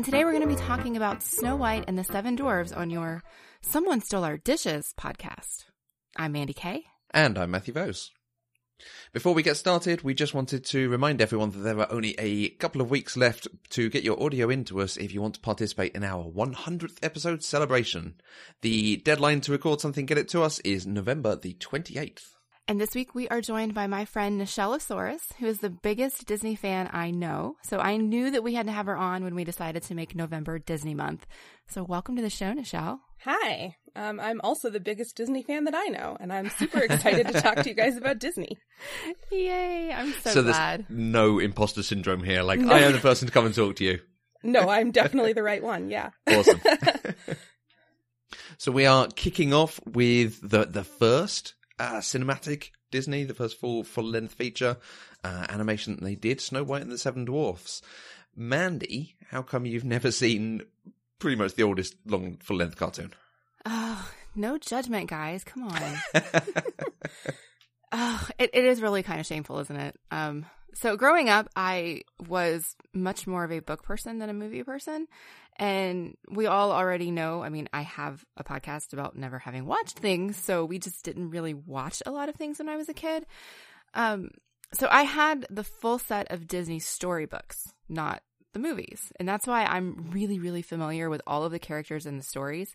[0.00, 2.88] and today we're going to be talking about Snow White and the Seven Dwarves on
[2.88, 3.22] your
[3.60, 5.66] Someone Stole Our Dishes podcast.
[6.16, 6.84] I'm Mandy Kay.
[7.10, 8.10] And I'm Matthew Vose.
[9.12, 12.48] Before we get started, we just wanted to remind everyone that there are only a
[12.48, 15.94] couple of weeks left to get your audio into us if you want to participate
[15.94, 18.14] in our 100th episode celebration.
[18.62, 22.36] The deadline to record something, get it to us, is November the 28th.
[22.70, 26.24] And this week we are joined by my friend Nichelle Osaurus, who is the biggest
[26.24, 27.56] Disney fan I know.
[27.64, 30.14] So I knew that we had to have her on when we decided to make
[30.14, 31.26] November Disney month.
[31.66, 33.00] So welcome to the show, Nichelle.
[33.24, 33.74] Hi.
[33.96, 37.40] Um, I'm also the biggest Disney fan that I know, and I'm super excited to
[37.40, 38.56] talk to you guys about Disney.
[39.32, 39.92] Yay!
[39.92, 40.86] I'm so, So glad.
[40.88, 42.44] there's no imposter syndrome here.
[42.44, 43.98] Like, I am the person to come and talk to you.
[44.44, 45.90] No, I'm definitely the right one.
[45.90, 46.10] Yeah.
[46.28, 46.60] Awesome.
[48.58, 53.82] so we are kicking off with the the first uh, cinematic Disney, the first full
[53.82, 54.76] full length feature
[55.24, 57.82] uh, animation that they did, Snow White and the Seven Dwarfs.
[58.36, 60.62] Mandy, how come you've never seen
[61.18, 63.12] pretty much the oldest long full length cartoon?
[63.66, 65.42] Oh, no judgment, guys.
[65.42, 65.82] Come on.
[67.92, 69.96] oh, it, it is really kind of shameful, isn't it?
[70.10, 74.62] Um, so growing up, I was much more of a book person than a movie
[74.62, 75.08] person.
[75.60, 79.98] And we all already know, I mean, I have a podcast about never having watched
[79.98, 80.38] things.
[80.38, 83.26] So we just didn't really watch a lot of things when I was a kid.
[83.92, 84.30] Um,
[84.72, 88.22] so I had the full set of Disney storybooks, not
[88.54, 89.12] the movies.
[89.20, 92.74] And that's why I'm really, really familiar with all of the characters and the stories.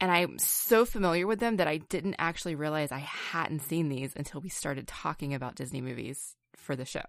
[0.00, 4.14] And I'm so familiar with them that I didn't actually realize I hadn't seen these
[4.16, 7.04] until we started talking about Disney movies for the show.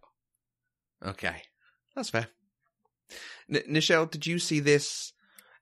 [1.06, 1.44] Okay,
[1.96, 2.28] that's fair.
[3.54, 5.14] N- Nichelle, did you see this?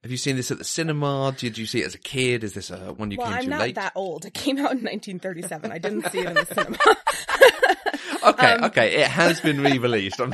[0.04, 1.34] Have you seen this at the cinema?
[1.38, 2.44] Did you see it as a kid?
[2.44, 4.26] Is this a one you well, came I'm too not that old.
[4.26, 5.72] It came out in 1937.
[5.72, 6.78] I didn't see it in the cinema.
[8.24, 10.20] Okay, Um, okay, it has been re-released.
[10.22, 10.34] I'm-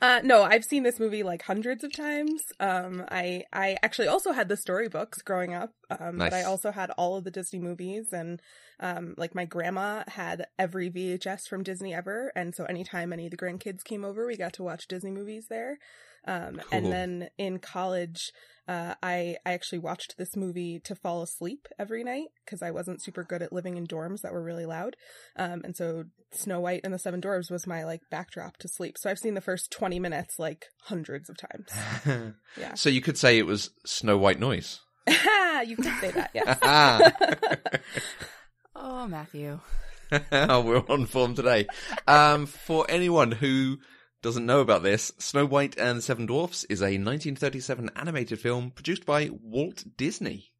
[0.00, 2.42] uh, no, I've seen this movie like hundreds of times.
[2.58, 6.90] Um, I I actually also had the storybooks growing up, um, but I also had
[6.92, 8.40] all of the Disney movies, and
[8.82, 13.30] um, like my grandma had every VHS from Disney ever, and so anytime any of
[13.30, 15.78] the grandkids came over, we got to watch Disney movies there.
[16.26, 16.66] Um, Cool.
[16.70, 18.30] and then in college,
[18.68, 23.02] uh, I I actually watched this movie to fall asleep every night because I wasn't
[23.02, 24.94] super good at living in dorms that were really loud.
[25.36, 28.98] Um, and so Snow White and the Seven Dwarfs was my like backdrop to sleep.
[28.98, 32.34] So I've seen the first 20 minutes like hundreds of times.
[32.56, 32.74] Yeah.
[32.74, 34.78] So you could say it was Snow White noise.
[35.08, 37.80] you could say that, yes.
[38.84, 39.60] Oh, Matthew.
[40.10, 41.68] We're on form today.
[42.08, 43.78] Um, for anyone who
[44.22, 48.72] doesn't know about this, Snow White and the Seven Dwarfs is a 1937 animated film
[48.72, 50.50] produced by Walt Disney.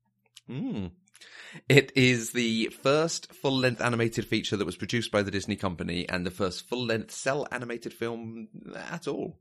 [0.47, 0.87] Hmm.
[1.69, 6.25] It is the first full-length animated feature that was produced by the Disney company and
[6.25, 8.47] the first full-length cel animated film
[8.77, 9.41] at all.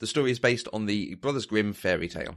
[0.00, 2.36] The story is based on the Brothers Grimm fairy tale.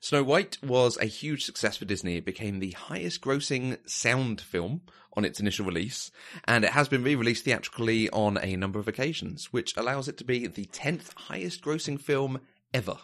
[0.00, 2.16] Snow White was a huge success for Disney.
[2.16, 4.82] It became the highest grossing sound film
[5.14, 6.10] on its initial release,
[6.44, 10.24] and it has been re-released theatrically on a number of occasions, which allows it to
[10.24, 12.40] be the 10th highest grossing film
[12.72, 12.98] ever.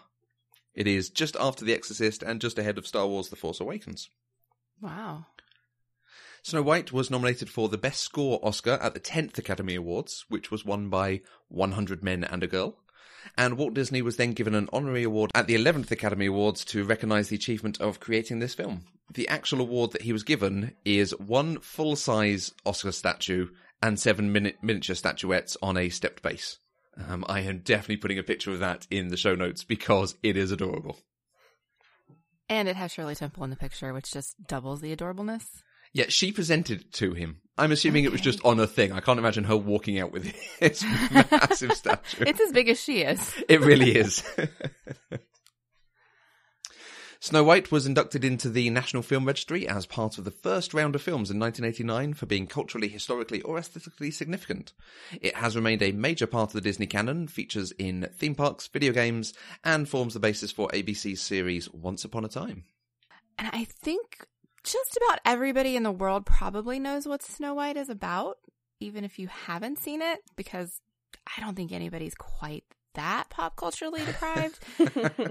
[0.75, 4.09] It is just after The Exorcist and just ahead of Star Wars The Force Awakens.
[4.81, 5.27] Wow.
[6.43, 10.51] Snow White was nominated for the Best Score Oscar at the 10th Academy Awards, which
[10.51, 12.79] was won by 100 Men and a Girl.
[13.37, 16.85] And Walt Disney was then given an honorary award at the 11th Academy Awards to
[16.85, 18.85] recognise the achievement of creating this film.
[19.13, 23.49] The actual award that he was given is one full size Oscar statue
[23.83, 26.59] and seven mini- miniature statuettes on a stepped base.
[27.09, 30.37] Um, I am definitely putting a picture of that in the show notes because it
[30.37, 30.99] is adorable.
[32.49, 35.45] And it has Shirley Temple in the picture, which just doubles the adorableness.
[35.93, 37.41] Yeah, she presented it to him.
[37.57, 38.93] I'm assuming it was just on a thing.
[38.93, 42.25] I can't imagine her walking out with this massive statue.
[42.27, 43.35] It's as big as she is.
[43.49, 44.23] It really is.
[47.21, 50.95] Snow White was inducted into the National Film Registry as part of the first round
[50.95, 54.73] of films in 1989 for being culturally, historically, or aesthetically significant.
[55.21, 58.93] It has remained a major part of the Disney canon, features in theme parks, video
[58.93, 59.35] games,
[59.65, 62.65] and forms the basis for ABC's series Once Upon a Time.
[63.37, 64.25] And I think
[64.63, 68.39] just about everybody in the world probably knows what Snow White is about,
[68.79, 70.81] even if you haven't seen it, because
[71.37, 72.63] I don't think anybody's quite
[72.95, 74.59] that pop culturally deprived.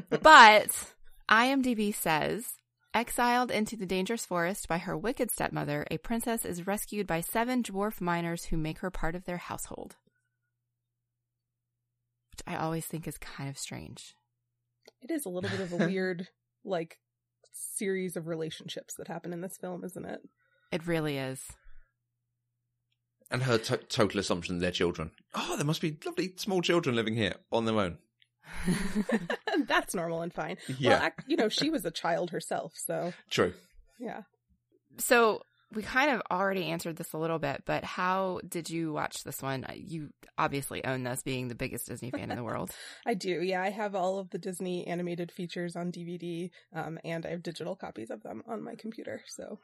[0.21, 0.93] but
[1.29, 2.53] IMDb says
[2.93, 7.61] Exiled into the dangerous forest by her wicked stepmother, a princess is rescued by seven
[7.61, 9.97] dwarf miners who make her part of their household.
[12.31, 14.15] Which I always think is kind of strange.
[15.01, 16.29] It is a little bit of a weird,
[16.63, 16.97] like,
[17.51, 20.21] series of relationships that happen in this film, isn't it?
[20.71, 21.41] It really is.
[23.29, 25.11] And her to- total assumption they're children.
[25.35, 27.97] Oh, there must be lovely small children living here on their own.
[29.67, 30.57] That's normal and fine.
[30.77, 30.89] Yeah.
[30.99, 33.53] Well, ac- you know, she was a child herself, so True.
[33.99, 34.21] yeah.
[34.97, 35.41] So
[35.73, 39.41] we kind of already answered this a little bit, but how did you watch this
[39.41, 39.65] one?
[39.75, 42.71] You obviously own this, being the biggest Disney fan in the world.
[43.05, 43.41] I do.
[43.41, 47.43] Yeah, I have all of the Disney animated features on DVD, um, and I have
[47.43, 49.21] digital copies of them on my computer.
[49.27, 49.59] So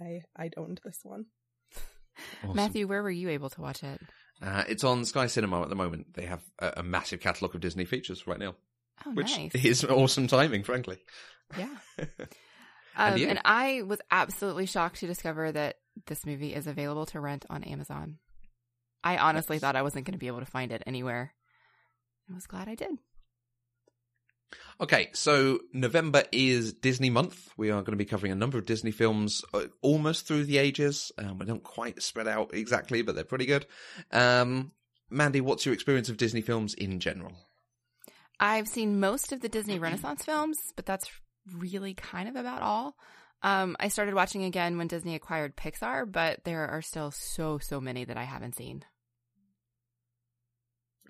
[0.00, 1.26] I I owned this one.
[2.42, 2.56] Awesome.
[2.56, 4.00] Matthew, where were you able to watch it?
[4.42, 6.14] Uh, it's on Sky Cinema at the moment.
[6.14, 8.54] They have a, a massive catalogue of Disney features right now,
[9.06, 9.54] Oh, which nice.
[9.64, 10.98] is awesome timing, frankly.
[11.56, 11.74] Yeah.
[13.00, 15.76] And Um, and I was absolutely shocked to discover that
[16.08, 18.18] this movie is available to rent on Amazon.
[19.04, 21.32] I honestly thought I wasn't going to be able to find it anywhere.
[22.28, 22.90] I was glad I did.
[24.80, 27.50] Okay, so November is Disney month.
[27.56, 30.58] We are going to be covering a number of Disney films uh, almost through the
[30.58, 31.10] ages.
[31.18, 33.66] Um, we don't quite spread out exactly, but they're pretty good.
[34.12, 34.70] Um,
[35.10, 37.32] Mandy, what's your experience of Disney films in general?
[38.38, 41.10] I've seen most of the Disney Renaissance films, but that's
[41.56, 42.94] really kind of about all.
[43.42, 47.80] Um, I started watching again when Disney acquired Pixar, but there are still so so
[47.80, 48.84] many that I haven't seen.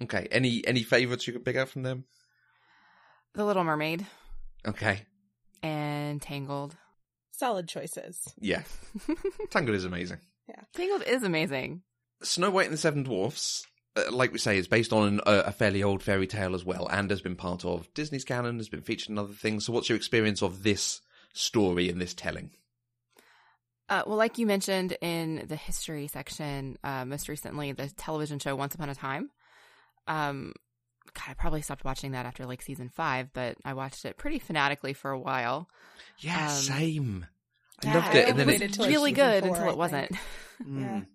[0.03, 2.05] Okay, any any favorites you could pick out from them?
[3.35, 4.07] The Little Mermaid
[4.67, 5.03] Okay,
[5.63, 6.77] and Tangled.
[7.31, 8.35] Solid choices.
[8.41, 8.63] yeah,
[9.51, 10.19] Tangled is amazing.
[10.49, 10.63] Yeah.
[10.75, 11.83] Tangled is amazing.
[12.23, 13.65] Snow White and the Seven Dwarfs,
[13.97, 16.89] uh, like we say, is based on a, a fairly old fairy tale as well,
[16.89, 19.67] and has been part of Disney's canon, has been featured in other things.
[19.67, 21.01] So, what's your experience of this
[21.33, 22.51] story and this telling?
[23.89, 28.57] Uh, well, like you mentioned in the history section, uh, most recently, the television show
[28.57, 29.31] Once Upon a Time.
[30.09, 30.55] Um,
[31.15, 34.39] God, I probably stopped watching that after like season five, but I watched it pretty
[34.39, 35.69] fanatically for a while.
[36.19, 37.27] Yeah, Um, same.
[37.83, 39.77] I Yeah, loved it, I and then it it, was really good four, until it
[39.77, 40.11] wasn't.
[40.65, 41.07] Mm.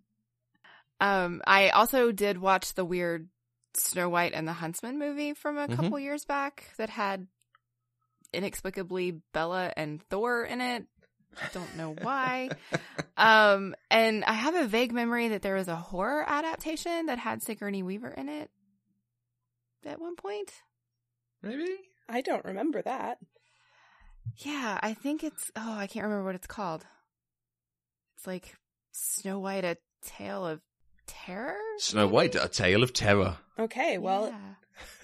[1.01, 1.25] Yeah.
[1.25, 3.28] Um, I also did watch the weird
[3.75, 5.75] Snow White and the Huntsman movie from a Mhm.
[5.75, 7.28] couple years back that had
[8.34, 10.86] inexplicably Bella and Thor in it.
[11.51, 12.50] Don't know why.
[13.18, 17.42] um, and I have a vague memory that there was a horror adaptation that had
[17.42, 18.50] Sigourney Weaver in it
[19.85, 20.51] at one point.
[21.41, 21.68] maybe.
[22.09, 23.18] I don't remember that.
[24.38, 26.85] Yeah, I think it's oh, I can't remember what it's called.
[28.18, 28.56] It's like
[28.91, 30.62] Snow White a Tale of
[31.07, 31.57] Terror?
[31.80, 33.38] Snow White, a tale of terror.
[33.59, 34.53] Okay, well, Yeah.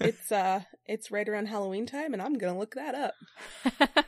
[0.00, 3.14] it's uh it's right around Halloween time and I'm going to look that up.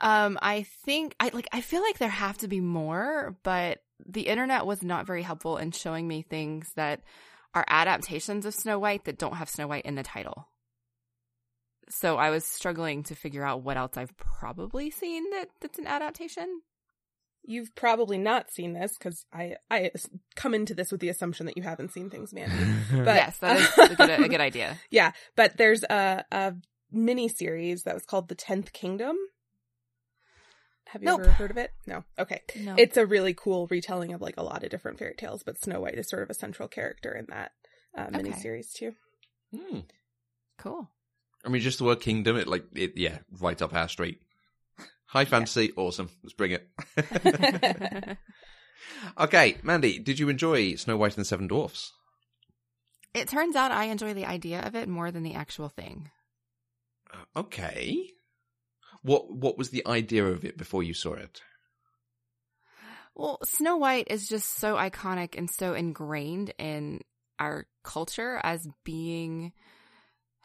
[0.00, 4.22] um, I think I like I feel like there have to be more, but the
[4.22, 7.00] internet was not very helpful in showing me things that
[7.54, 10.48] are adaptations of Snow White that don't have Snow White in the title.
[11.90, 15.86] So I was struggling to figure out what else I've probably seen that that's an
[15.86, 16.62] adaptation.
[17.46, 19.90] You've probably not seen this cuz I I
[20.34, 22.56] come into this with the assumption that you haven't seen things, Mandy.
[23.04, 24.78] But- yes, that is a good, a good idea.
[24.90, 26.54] Yeah, but there's a a
[26.90, 29.16] mini series that was called The Tenth Kingdom.
[30.94, 31.22] Have you Nope.
[31.22, 31.72] ever heard of it?
[31.88, 32.04] No.
[32.20, 32.40] Okay.
[32.54, 32.76] No.
[32.78, 35.80] It's a really cool retelling of like a lot of different fairy tales, but Snow
[35.80, 37.50] White is sort of a central character in that
[37.98, 38.38] uh, mini Okay.
[38.38, 38.92] series too.
[39.52, 39.80] Hmm.
[40.56, 40.88] cool.
[41.44, 44.20] I mean, just the word kingdom, it like it, yeah, right up our street.
[45.06, 46.10] High fantasy, awesome.
[46.22, 46.68] Let's bring it.
[49.18, 51.92] okay, Mandy, did you enjoy Snow White and the Seven Dwarfs?
[53.14, 56.10] It turns out I enjoy the idea of it more than the actual thing.
[57.12, 58.10] Uh, Okay.
[59.04, 61.42] What what was the idea of it before you saw it?
[63.14, 67.02] Well, Snow White is just so iconic and so ingrained in
[67.38, 69.52] our culture as being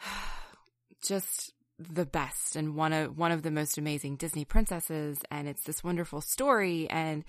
[1.02, 5.64] just the best and one of one of the most amazing Disney princesses and it's
[5.64, 7.24] this wonderful story and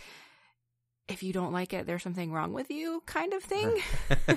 [1.06, 3.80] if you don't like it there's something wrong with you kind of thing.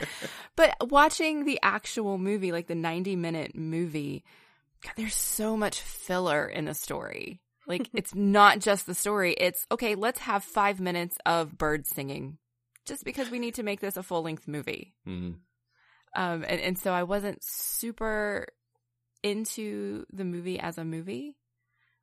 [0.56, 4.24] but watching the actual movie like the 90 minute movie
[4.84, 7.40] God, there's so much filler in the story.
[7.66, 9.34] Like it's not just the story.
[9.38, 12.38] It's okay, let's have 5 minutes of birds singing
[12.84, 14.94] just because we need to make this a full-length movie.
[15.04, 15.32] Hmm.
[16.14, 18.46] Um, and, and so I wasn't super
[19.22, 21.36] into the movie as a movie.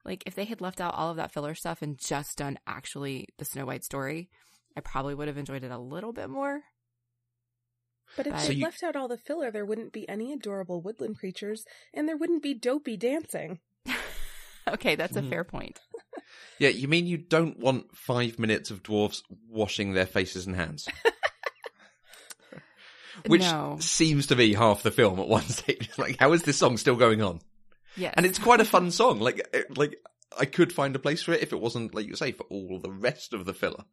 [0.03, 3.27] Like if they had left out all of that filler stuff and just done actually
[3.37, 4.29] the Snow White story,
[4.75, 6.61] I probably would have enjoyed it a little bit more.
[8.17, 10.33] But if But- they So you- left out all the filler, there wouldn't be any
[10.33, 13.59] adorable woodland creatures, and there wouldn't be dopey dancing.
[14.67, 15.29] okay, that's a Mhm.
[15.29, 15.79] fair point.
[16.59, 20.87] Yeah, you mean you don't want five minutes of dwarfs washing their faces and hands?
[23.27, 23.77] Which no.
[23.79, 25.89] seems to be half the film at one stage.
[25.97, 27.39] like, how is this song still going on?
[27.95, 29.19] Yeah, And it's quite a fun song.
[29.19, 29.95] Like, it- like
[30.37, 32.79] I could find a place for it if it wasn't, like you say, for all
[32.79, 33.83] the rest of the filler.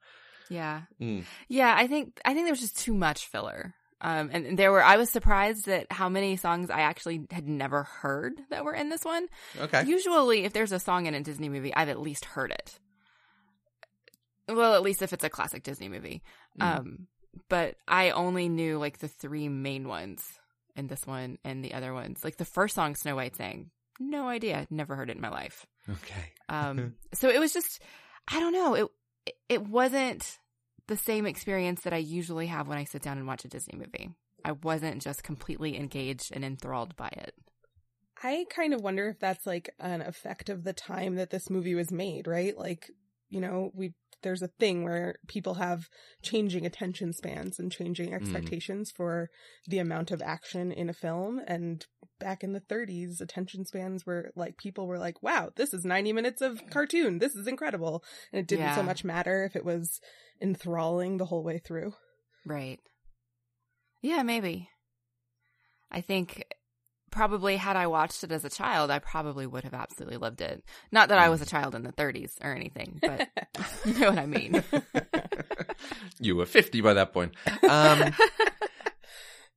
[0.48, 0.82] Yeah.
[1.00, 1.24] Mm.
[1.48, 3.74] Yeah, I think I think there was just too much filler.
[4.00, 7.82] Um, and, there were I was surprised at how many songs I actually had never
[7.82, 9.26] heard that were in this one.
[9.60, 9.84] Okay.
[9.86, 12.78] Usually, if there's a song in a Disney movie, I've at least heard it.
[14.48, 16.22] Well, at least if it's a classic Disney movie.
[16.60, 16.78] Mm.
[16.78, 17.06] Um,
[17.48, 20.24] but I only knew like the three main ones
[20.76, 22.24] in this one and the other ones.
[22.24, 25.66] Like the first song Snow White sang, no idea, never heard it in my life.
[25.88, 26.32] okay.
[26.48, 27.82] Um, so it was just,
[28.28, 28.86] I don't know, it
[29.48, 30.38] it wasn't
[30.88, 33.78] the same experience that I usually have when I sit down and watch a Disney
[33.78, 34.10] movie.
[34.44, 37.34] I wasn't just completely engaged and enthralled by it.
[38.22, 41.74] I kind of wonder if that's like an effect of the time that this movie
[41.74, 42.56] was made, right?
[42.56, 42.90] Like,
[43.28, 45.88] you know, we there's a thing where people have
[46.22, 48.14] changing attention spans and changing mm.
[48.14, 49.30] expectations for
[49.68, 51.86] the amount of action in a film and
[52.18, 56.12] back in the 30s attention spans were like people were like wow this is 90
[56.12, 60.00] minutes of cartoon this is incredible and it didn't so much matter if it was
[60.40, 61.94] enthralling the whole way through
[62.48, 62.80] Right.
[64.00, 64.70] Yeah, maybe.
[65.90, 66.44] I think
[67.10, 70.62] probably had I watched it as a child, I probably would have absolutely loved it.
[70.92, 73.28] Not that I was a child in the 30s or anything, but
[73.84, 74.62] you know what I mean.
[76.20, 77.34] you were 50 by that point.
[77.68, 78.14] Um,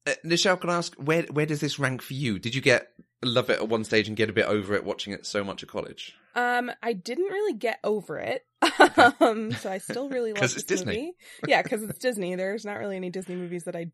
[0.08, 2.40] uh, Nichelle, can I ask, where, where does this rank for you?
[2.40, 2.90] Did you get
[3.24, 5.62] love it at one stage and get a bit over it watching it so much
[5.64, 6.16] at college?
[6.36, 8.46] Um, I didn't really get over it.
[9.20, 10.86] um, so I still really love this it's Disney.
[10.96, 11.14] movie.
[11.48, 12.36] Yeah, because it's Disney.
[12.36, 13.92] There's not really any Disney movies that I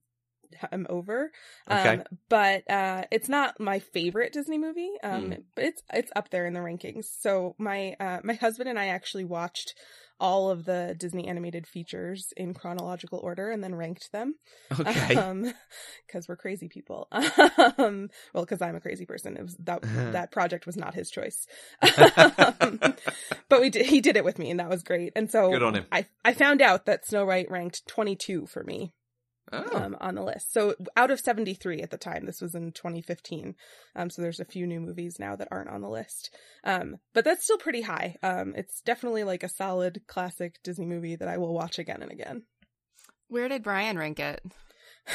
[0.72, 1.32] am over.
[1.68, 2.04] Um, Okay.
[2.30, 4.92] but uh, it's not my favorite Disney movie.
[5.04, 5.44] Um, Mm.
[5.56, 7.06] but it's it's up there in the rankings.
[7.20, 9.74] So my uh, my husband and I actually watched
[10.20, 14.36] all of the Disney animated features in chronological order and then ranked them.
[14.80, 15.16] Okay.
[15.16, 15.54] Um,
[16.08, 17.08] because we're crazy people.
[17.78, 19.38] Um, well, because I'm a crazy person.
[19.38, 21.46] It was that that project was not his choice.
[21.82, 22.80] Um,
[23.50, 23.86] but we did.
[23.86, 25.14] He did it with me, and that was great.
[25.16, 25.86] And so Good on him.
[25.92, 28.94] I I found out that Snow White ranked 22 for me
[29.52, 29.78] oh.
[29.78, 30.54] um, on the list.
[30.54, 33.56] So out of 73 at the time, this was in 2015.
[33.96, 36.34] Um, so there's a few new movies now that aren't on the list.
[36.64, 38.16] Um, but that's still pretty high.
[38.24, 42.12] Um, it's definitely like a solid classic Disney movie that I will watch again and
[42.12, 42.44] again.
[43.28, 44.42] Where did Brian rank it?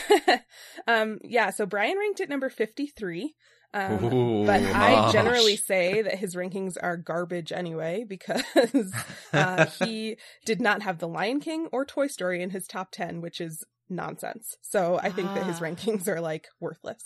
[0.87, 3.35] um, yeah, so Brian ranked it number 53.
[3.75, 8.43] Um, Ooh, but I generally say that his rankings are garbage anyway because
[9.33, 13.23] uh, he did not have The Lion King or Toy Story in his top 10,
[13.23, 14.57] which is nonsense.
[14.63, 15.65] So I think that his Ah.
[15.65, 17.03] rankings are like worthless.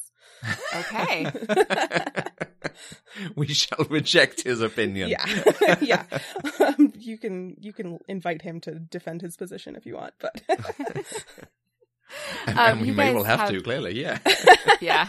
[0.74, 1.26] Okay.
[3.36, 5.08] we shall reject his opinion.
[5.10, 5.76] Yeah.
[5.80, 6.04] yeah.
[6.60, 10.40] Um, you can you can invite him to defend his position if you want, but
[12.46, 14.18] And, Um, and we you may guys well have, have- to, clearly, yeah.
[14.80, 15.08] yeah.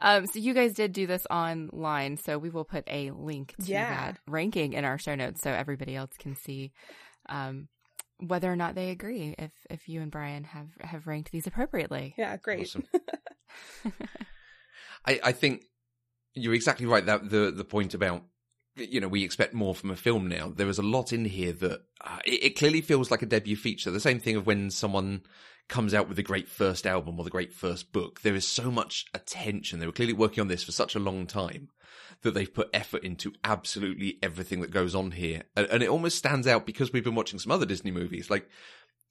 [0.00, 3.64] Um, so you guys did do this online, so we will put a link to
[3.66, 4.12] Yeah.
[4.12, 6.72] that ranking in our show notes so everybody else can see
[7.28, 7.68] um,
[8.26, 12.14] whether or not they agree if if you and Brian have have ranked these appropriately.
[12.16, 12.62] yeah, great.
[12.66, 12.84] Awesome.
[15.06, 15.64] I, I think
[16.34, 17.04] you're exactly right.
[17.04, 18.24] That the the point about
[18.76, 20.52] you know we expect more from a film now.
[20.54, 23.56] There is a lot in here that uh, it, it clearly feels like a debut
[23.56, 23.90] feature.
[23.90, 25.22] The same thing of when someone
[25.68, 28.22] comes out with a great first album or the great first book.
[28.22, 29.78] There is so much attention.
[29.78, 31.68] They were clearly working on this for such a long time
[32.22, 36.18] that they've put effort into absolutely everything that goes on here, and, and it almost
[36.18, 38.48] stands out because we've been watching some other Disney movies like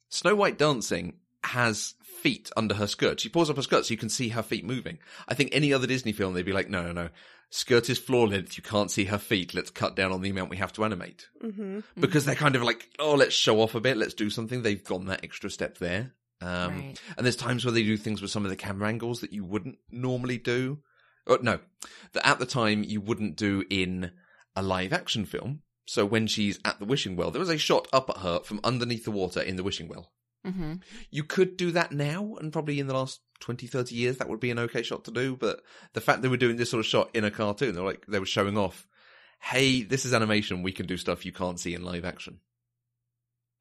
[0.08, 3.20] Snow White dancing has feet under her skirt.
[3.20, 4.98] She pulls up her skirt so you can see her feet moving.
[5.28, 7.08] I think any other Disney film, they'd be like, no, no, no.
[7.52, 8.56] Skirt is floor length.
[8.56, 9.54] You can't see her feet.
[9.54, 11.28] Let's cut down on the amount we have to animate.
[11.40, 13.96] hmm Because they're kind of like, oh, let's show off a bit.
[13.96, 14.62] Let's do something.
[14.62, 16.12] They've gone that extra step there.
[16.42, 17.00] Um, right.
[17.16, 19.44] and there's times where they do things with some of the camera angles that you
[19.44, 20.78] wouldn't normally do.
[21.26, 21.60] Or no,
[22.12, 24.12] that at the time you wouldn't do in
[24.56, 25.62] a live action film.
[25.86, 28.60] So when she's at the wishing well, there was a shot up at her from
[28.62, 30.12] underneath the water in the wishing well.
[30.44, 30.74] hmm
[31.10, 34.40] You could do that now, and probably in the last 20, 30 years, that would
[34.40, 35.36] be an okay shot to do.
[35.36, 35.62] But
[35.94, 38.20] the fact they were doing this sort of shot in a cartoon, they're like, they
[38.20, 38.86] were showing off,
[39.42, 40.62] hey, this is animation.
[40.62, 42.40] We can do stuff you can't see in live action.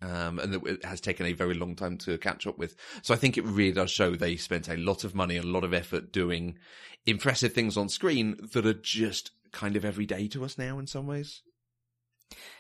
[0.01, 2.77] Um, and that it has taken a very long time to catch up with.
[3.01, 5.65] So I think it really does show they spent a lot of money, a lot
[5.65, 6.57] of effort doing
[7.05, 11.07] impressive things on screen that are just kind of everyday to us now in some
[11.07, 11.41] ways.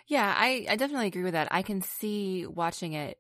[0.07, 1.47] Yeah, I, I definitely agree with that.
[1.51, 3.19] I can see watching it,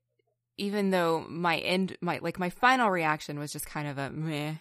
[0.57, 4.55] even though my end, my like my final reaction was just kind of a meh.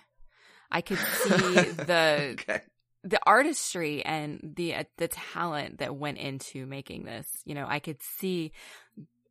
[0.71, 2.61] I could see the okay.
[3.03, 7.27] the artistry and the uh, the talent that went into making this.
[7.45, 8.53] You know, I could see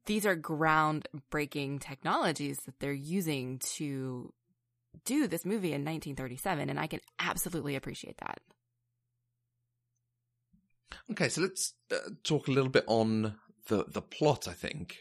[0.08, 4.34] these are groundbreaking technologies that they're using to
[5.06, 8.40] do this movie in 1937, and I can absolutely appreciate that.
[11.12, 13.36] Okay, so let's uh, talk a little bit on
[13.68, 14.48] the the plot.
[14.48, 14.98] I think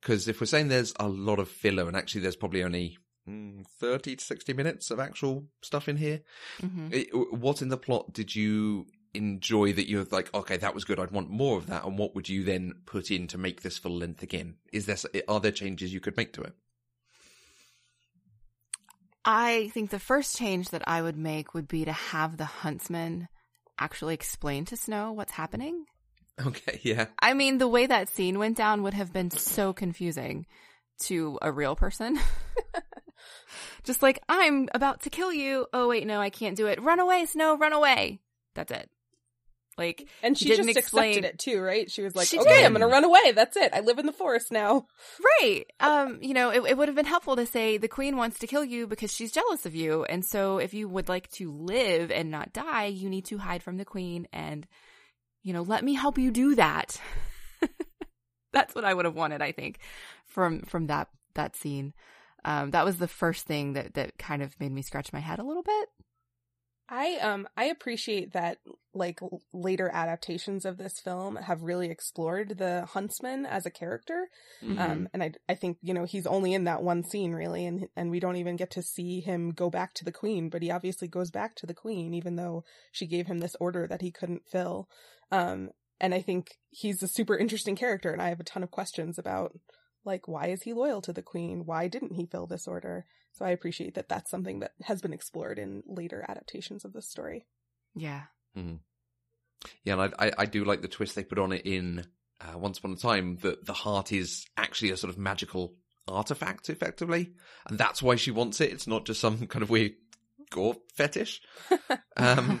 [0.00, 3.64] Because if we're saying there's a lot of filler, and actually there's probably only mm,
[3.78, 6.22] 30 to 60 minutes of actual stuff in here,
[6.60, 10.84] hmm it, what in the plot did you enjoy that you're like, okay, that was
[10.84, 13.62] good, I'd want more of that, and what would you then put in to make
[13.62, 14.56] this full length again?
[14.72, 14.96] Is there,
[15.28, 16.54] are there changes you could make to it?
[19.24, 23.28] I think the first change that I would make would be to have the huntsman
[23.78, 25.84] actually explain to Snow what's happening.
[26.46, 27.06] Okay, yeah.
[27.18, 30.46] I mean, the way that scene went down would have been so confusing
[31.00, 32.18] to a real person.
[33.84, 35.66] Just like, I'm about to kill you.
[35.72, 36.82] Oh, wait, no, I can't do it.
[36.82, 38.20] Run away, Snow, run away.
[38.54, 38.88] That's it.
[39.78, 41.90] Like, And she didn't just explain- accepted it too, right?
[41.90, 42.64] She was like, She "Okay, did.
[42.64, 43.32] I'm gonna run away.
[43.32, 43.72] That's it.
[43.72, 44.86] I live in the forest now."
[45.40, 45.64] right.
[45.80, 48.46] Um, you know, it, it would have been helpful to say the queen wants to
[48.46, 50.04] kill you because she's jealous of you.
[50.04, 53.62] And so if you would like to live and not die, you need to hide
[53.62, 54.66] from the queen and,
[55.44, 57.00] you know, let me help you do that.
[58.52, 59.78] That's what I would have wanted, I think,
[60.26, 61.92] from, from that, that scene.
[62.44, 65.38] Um, that was the first thing that, that kind of made me scratch my head
[65.38, 65.88] a little bit.
[66.90, 68.58] I um I appreciate that
[68.94, 69.20] like
[69.52, 74.28] later adaptations of this film have really explored the huntsman as a character.
[74.62, 74.78] Mhm.
[74.78, 77.88] Um and I I think, you know, he's only in that one scene really and
[77.94, 80.70] and we don't even get to see him go back to the queen, but he
[80.70, 84.10] obviously goes back to the queen even though she gave him this order that he
[84.10, 84.88] couldn't fill.
[85.30, 88.70] Um and I think he's a super interesting character and I have a ton of
[88.70, 89.52] questions about
[90.08, 91.64] like why is he loyal to the queen?
[91.64, 93.06] Why didn't he fill this order?
[93.32, 97.08] So I appreciate that that's something that has been explored in later adaptations of this
[97.08, 97.46] story.
[97.94, 98.22] Yeah.
[99.84, 102.04] Yeah, and I, I, I do like the twist they put on it in
[102.40, 105.74] uh, Once Upon a Time that the heart is actually a sort of magical
[106.08, 107.32] artifact, effectively,
[107.68, 108.72] and that's why she wants it.
[108.72, 109.92] It's not just some kind of weird
[110.50, 111.40] gore fetish.
[112.20, 112.60] Um,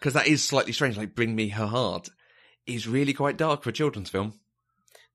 [0.00, 0.96] because that is slightly strange.
[0.98, 2.08] Like, bring me her heart
[2.66, 4.40] is really quite dark for a children's film.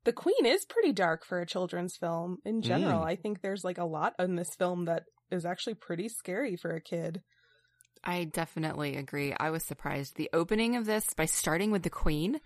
[0.06, 3.02] The queen is pretty dark for a children's film in general.
[3.02, 3.06] Mm.
[3.06, 6.72] I think there's like a lot in this film that is actually pretty scary for
[6.72, 7.22] a kid.
[8.04, 9.34] I definitely agree.
[9.38, 10.16] I was surprised.
[10.16, 12.40] The opening of this by starting with the queen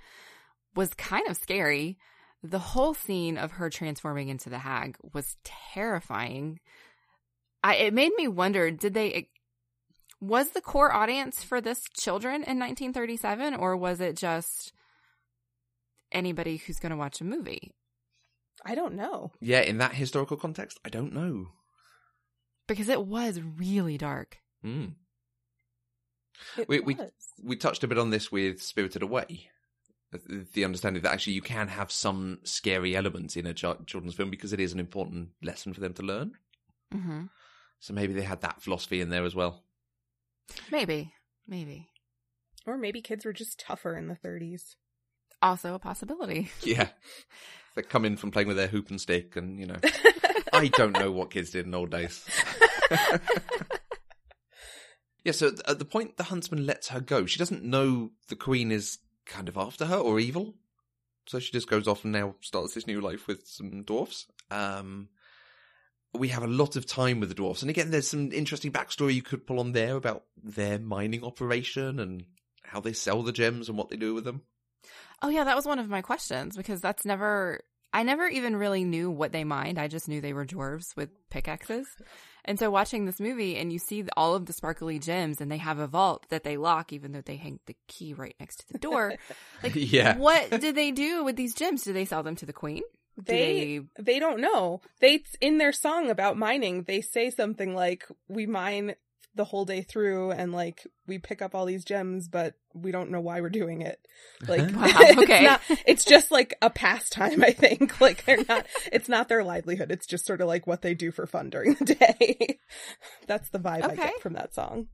[0.75, 1.97] was kind of scary.
[2.41, 6.59] The whole scene of her transforming into the hag was terrifying.
[7.63, 9.29] I it made me wonder, did they
[10.19, 14.71] was the core audience for this children in 1937 or was it just
[16.13, 17.71] anybody who's going to watch a movie?
[18.65, 19.32] I don't know.
[19.41, 21.47] Yeah, in that historical context, I don't know.
[22.67, 24.38] Because it was really dark.
[24.63, 24.93] Mm.
[26.58, 27.12] It We- we- was.
[27.41, 29.49] We touched a bit on this with Spirited Away.
[30.12, 34.15] The- The understanding that actually you can have some scary elements in a ch- children's
[34.15, 36.38] film because it is an important lesson for them to learn.
[36.91, 37.26] hmm
[37.80, 39.63] So maybe they had that philosophy in there as well.
[40.71, 41.13] Maybe,
[41.47, 41.89] maybe.
[42.65, 44.76] Or maybe kids were just tougher in the 30s.
[45.43, 46.49] Also a possibility.
[46.63, 46.88] Yeah.
[47.75, 49.75] they come in from playing with their hoop and stick and, you know,
[50.53, 52.25] I don't know what kids did in old days.
[55.23, 58.71] yeah, so at the point the huntsman lets her go, she doesn't know the queen
[58.71, 60.56] is kind of after her or evil.
[61.25, 64.27] So she just goes off and now starts this new life with some dwarfs.
[64.49, 65.10] Um,
[66.13, 67.62] we have a lot of time with the dwarfs.
[67.62, 71.99] And again, there's some interesting backstory you could pull on there about their mining operation
[71.99, 72.23] and
[72.63, 74.43] how they sell the gems and what they do with them.
[75.22, 77.62] Oh yeah, that was one of my questions because that's never
[77.93, 79.78] I never even really knew what they mined.
[79.78, 81.88] I just knew they were dwarves with pickaxes.
[82.43, 85.58] And so watching this movie and you see all of the sparkly gems and they
[85.58, 88.74] have a vault that they lock even though they hang the key right next to
[88.74, 89.13] the door.
[89.63, 90.17] Like Yeah.
[90.17, 91.84] what did they do with these gems?
[91.84, 92.82] Do they sell them to the queen?
[93.15, 94.82] Do They they don't know.
[95.00, 98.96] They in their song about mining, they say something like we mine
[99.36, 103.10] the whole day through and like we pick up all these gems but we don't
[103.10, 104.00] know why we're doing it.
[104.48, 105.43] Like Wow, it's okay.
[105.43, 108.00] not it's just like a pastime, I think.
[108.02, 109.91] Like they're not it's not their livelihood.
[109.91, 112.60] It's just sort of like what they do for fun during the day.
[113.28, 114.88] That's the vibe I get from that song.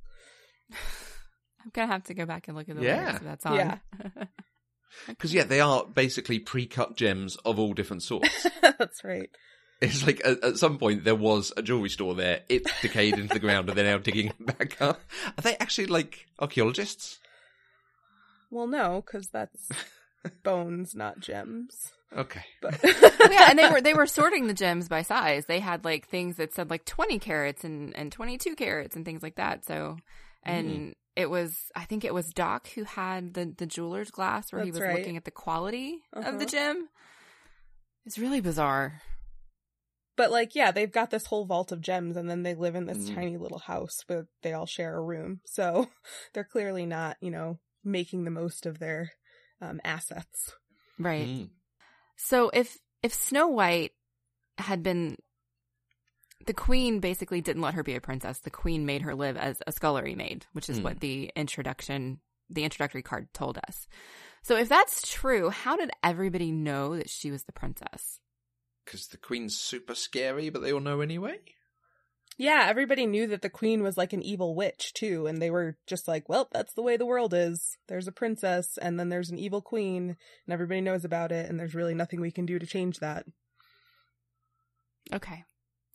[1.61, 2.97] I'm gonna have to go back and look at the Yeah.
[3.01, 3.55] lyrics of that song.
[3.57, 3.77] Yeah.
[5.07, 8.47] Because yeah, they are basically pre-cut gems of all different sorts.
[8.61, 9.29] That's right.
[9.81, 12.41] It's like at, at some point there was a jewelry store there.
[12.49, 14.99] It decayed into the ground, and they're now digging it back up.
[15.37, 17.19] Are they actually like archaeologists?
[18.51, 19.69] Well, no, because that's
[20.43, 21.91] bones, not gems.
[22.15, 22.43] Okay.
[22.61, 25.45] But Well, yeah, and they were they were sorting the gems by size.
[25.45, 29.21] They had like things that said like 20 carats and and 22 carats and things
[29.21, 29.65] like that.
[29.65, 29.97] So
[30.43, 34.63] and it was I think it was Doc who had the the jeweler's glass where
[34.63, 34.97] he was right.
[34.97, 36.37] looking at the quality of Uh-huh.
[36.37, 36.89] the gem.
[38.05, 39.01] It's really bizarre.
[40.19, 42.85] But like, yeah, they've got this whole vault of gems, and then they live in
[42.85, 43.15] this Mm.
[43.15, 45.39] tiny little house, where they all share a room.
[45.45, 45.87] So
[46.33, 49.11] they're clearly not, you know, making the most of their
[49.61, 50.55] um, assets.
[50.97, 51.29] Right.
[51.29, 51.49] Mm.
[52.17, 53.93] So if if Snow White
[54.57, 55.15] had been
[56.45, 58.39] the queen basically didn't let her be a princess.
[58.39, 60.83] The queen made her live as a scullery maid, which is Hmm.
[60.83, 63.87] what the introduction the introductory card told us.
[64.41, 68.19] So if that's true, how did everybody know that she was the princess?
[68.85, 71.39] Because the queen's super scary, but they all know anyway.
[72.37, 75.77] Yeah, everybody knew that the queen was like an evil witch too, and they were
[75.87, 77.77] just like, well, that's the way the world is.
[77.89, 80.15] There's a princess, and then there's an evil queen,
[80.45, 83.25] and everybody knows about it, and there's really nothing we can do to change that.
[85.13, 85.43] Okay.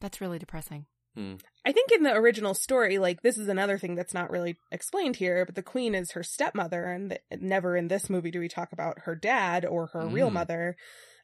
[0.00, 0.86] That's really depressing.
[1.16, 5.14] I think in the original story, like this is another thing that's not really explained
[5.14, 8.48] here, but the queen is her stepmother, and th- never in this movie do we
[8.48, 10.32] talk about her dad or her real Mm.
[10.34, 10.76] mother.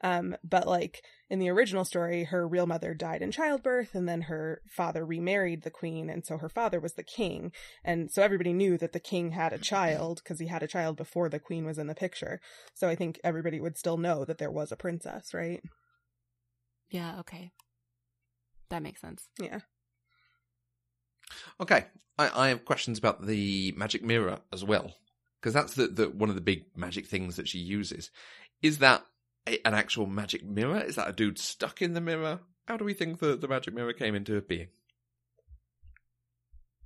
[0.02, 4.22] Um, but like in the original story, her real mother died in childbirth, and then
[4.22, 7.52] her father remarried the queen, and so her father was the king,
[7.84, 10.96] and so everybody knew that the king had a child because he had a child
[10.96, 12.40] before the queen was in the picture.
[12.74, 15.62] So I think everybody would still know that there was a princess, right?
[16.90, 17.52] Yeah, okay.
[18.70, 19.28] That makes sense.
[19.40, 19.60] Yeah.
[21.60, 21.84] Okay,
[22.18, 24.94] I, I have questions about the magic mirror as well,
[25.40, 28.10] because that's the, the one of the big magic things that she uses.
[28.62, 29.04] Is that
[29.48, 30.80] a, an actual magic mirror?
[30.80, 32.40] Is that a dude stuck in the mirror?
[32.68, 34.68] How do we think the, the magic mirror came into being?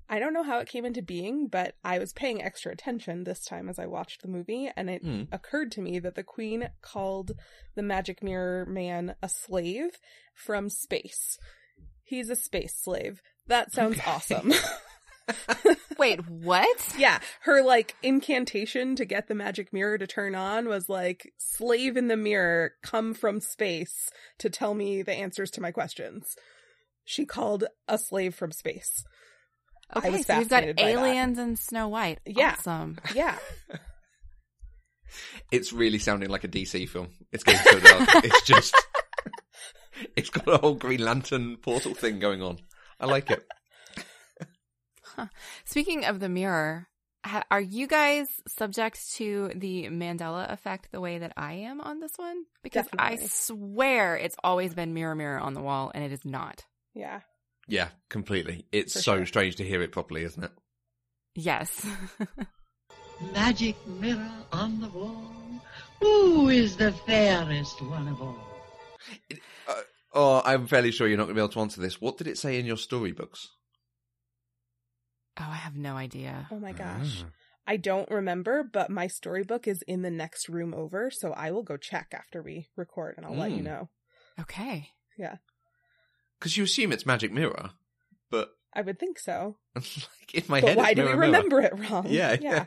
[0.09, 3.45] I don't know how it came into being, but I was paying extra attention this
[3.45, 5.23] time as I watched the movie, and it Hmm.
[5.33, 7.33] occurred to me that the queen called
[7.75, 9.91] the magic mirror man a slave
[10.35, 11.39] from space.
[12.03, 13.23] He's a space slave.
[13.47, 14.11] That sounds Okay.
[14.11, 14.53] awesome.
[15.99, 16.95] Wait, what?
[16.99, 21.97] yeah, her like incantation to get the magic mirror to turn on was like, slave
[21.97, 26.37] in the mirror, come from space to tell me the answers to my questions.
[27.05, 29.05] She called a slave from space.
[29.91, 30.89] I Okay, was so we've got fascinated by that.
[30.99, 32.21] aliens and Snow White.
[32.27, 32.55] Yeah.
[32.59, 32.99] Awesome.
[33.15, 33.39] Yeah.
[35.53, 37.09] It's really sounding like a DC film.
[37.33, 38.09] It's getting so dark.
[38.25, 38.75] it's just,
[40.17, 42.59] it's got a whole Green Lantern portal thing going on.
[42.99, 43.45] I like it.
[45.65, 46.89] Speaking of the mirror,
[47.25, 52.01] ha- are you guys subject to the Mandela effect the way that I am on
[52.01, 52.45] this one?
[52.63, 56.65] Because I swear it's always been mirror, mirror on the wall, and it is not.
[56.95, 57.21] Yeah.
[57.67, 58.67] Yeah, completely.
[58.73, 59.27] It's For so sure.
[59.27, 60.53] strange to hear it properly, isn't it?
[61.35, 61.87] Yes.
[63.33, 65.33] Magic mirror on the wall.
[66.01, 68.37] Who is the fairest one of all?
[69.67, 69.75] Uh,
[70.13, 72.01] oh, I'm fairly sure you're not going to be able to answer this.
[72.01, 73.49] What did it say in your storybooks?
[75.41, 76.47] Oh, I have no idea.
[76.51, 77.23] Oh my gosh.
[77.25, 77.31] Ah.
[77.67, 81.63] I don't remember, but my storybook is in the next room over, so I will
[81.63, 83.65] go check after we record and I'll let you Mm.
[83.65, 83.89] know.
[84.41, 84.91] Okay.
[85.17, 85.37] Yeah.
[86.39, 87.71] Because you assume it's magic mirror,
[88.31, 89.57] but I would think so.
[89.75, 91.27] like in my but head, why do we mirror, mirror.
[91.33, 92.07] remember it wrong?
[92.09, 92.67] Yeah, Yeah.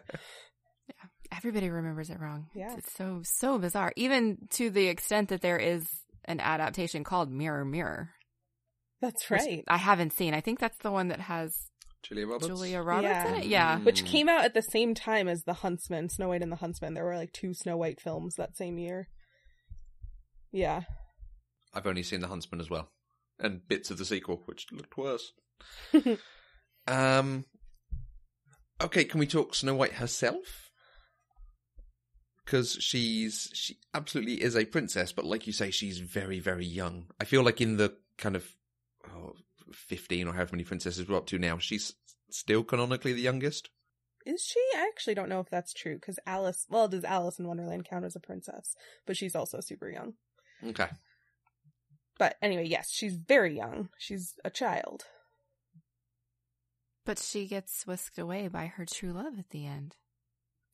[0.88, 0.96] yeah.
[1.36, 2.48] Everybody remembers it wrong.
[2.56, 2.76] Yeah.
[2.78, 3.92] It's so, so bizarre.
[3.98, 5.86] Even to the extent that there is
[6.26, 8.12] an adaptation called Mirror, Mirror.
[9.02, 9.64] That's right.
[9.68, 10.34] I haven't seen.
[10.34, 11.54] I think that's the one that has
[12.08, 12.48] Julia Roberts.
[12.48, 13.40] Julia Roberts in Yeah.
[13.42, 13.46] it.
[13.48, 13.80] Yeah.
[13.80, 16.94] Which came out at the same time as The Huntsman, Snow White and the Huntsman.
[16.94, 19.10] There were like two Snow White films that same year.
[20.52, 20.84] Yeah.
[21.74, 22.90] I've only seen The Huntsman as well,
[23.40, 25.34] and bits of the sequel, which looked worse.
[26.88, 27.46] um.
[28.80, 30.70] Okay, can we talk Snow White herself?
[32.46, 37.08] Because she's she absolutely is a princess, but like you say, she's very very young.
[37.20, 38.48] I feel like in the kind of
[39.68, 41.94] oh, fifteen or however many princesses we're up to now, she's
[42.30, 43.70] still canonically the youngest.
[44.26, 44.60] Is she?
[44.76, 48.04] I actually don't know if that's true because Alice, well, does Alice in Wonderland count
[48.04, 48.76] as a princess?
[49.06, 50.14] But she's also super young.
[50.66, 50.88] Okay.
[52.20, 53.90] But anyway, yes, she's very young.
[53.98, 55.06] She's a child.
[57.06, 59.96] But she gets whisked away by her true love at the end.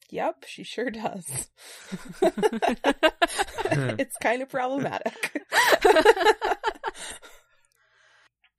[0.09, 1.29] Yep, she sure does.
[3.71, 5.43] it's kind of problematic.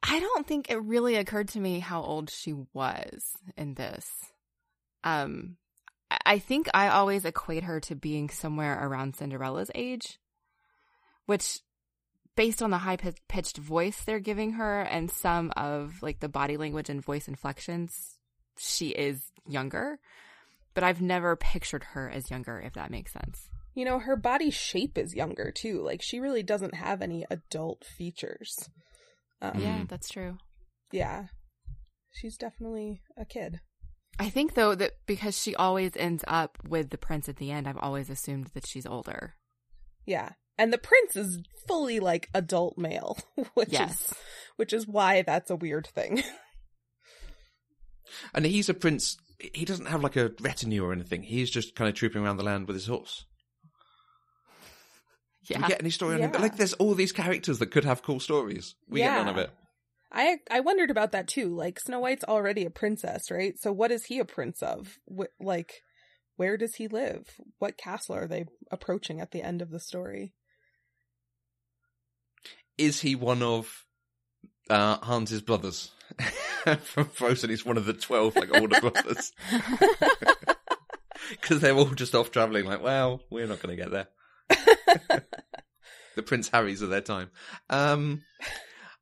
[0.07, 3.25] I don't think it really occurred to me how old she was
[3.57, 4.07] in this.
[5.03, 5.57] Um,
[6.25, 10.19] I- think I always equate her to being somewhere around Cinderella's age,
[11.27, 11.61] which,
[12.37, 16.57] based on the high pitched voice they're giving her and some of like the body
[16.59, 18.19] language and voice inflections,
[18.59, 19.99] she is younger.
[20.75, 23.49] But I've never pictured her as younger, if that makes sense.
[23.77, 25.81] you know, her body shape is younger too.
[25.83, 28.69] Like she really doesn't have any adult features.
[29.53, 29.89] Um, Yeah, Mm.
[29.89, 30.39] that's true.
[30.93, 31.27] yeah.
[32.13, 33.61] She's definitely a kid.
[34.21, 37.67] I think though that because she always ends up with the prince at the end,
[37.67, 39.35] I've always assumed that she's older.
[40.07, 40.31] Yeah.
[40.57, 43.19] And the prince is fully like adult male,
[43.55, 44.01] which Yes.
[44.01, 44.15] is
[44.57, 46.23] which is why that's a weird thing.
[48.35, 49.17] And he's a prince.
[49.39, 51.23] He doesn't have like a retinue or anything.
[51.23, 53.25] He's just kind of trooping around the land with his horse.
[55.47, 55.63] Do Yeah.
[55.63, 56.31] we get any story on him?
[56.35, 56.41] Yeah.
[56.41, 58.75] Like, there's all these characters that could have cool stories.
[58.89, 59.51] We get none of it.
[60.17, 61.49] I I wondered about that too.
[61.55, 63.59] Like Snow White's already a princess, right?
[63.61, 64.99] So what is he a prince of?
[65.13, 65.83] Wh- like,
[66.37, 67.27] where does he live?
[67.59, 70.33] What castle are they approaching at the end of the story?
[72.79, 73.85] Is he one of
[74.71, 75.91] uh, Hans's brothers
[76.83, 77.51] from Frozen?
[77.51, 79.33] He's one of the twelve like older brothers
[81.31, 82.67] because they're all just off traveling.
[82.67, 84.07] Like, well, we're not going to get there.
[86.15, 87.31] the Prince Harrys of their time.
[87.71, 88.23] Um,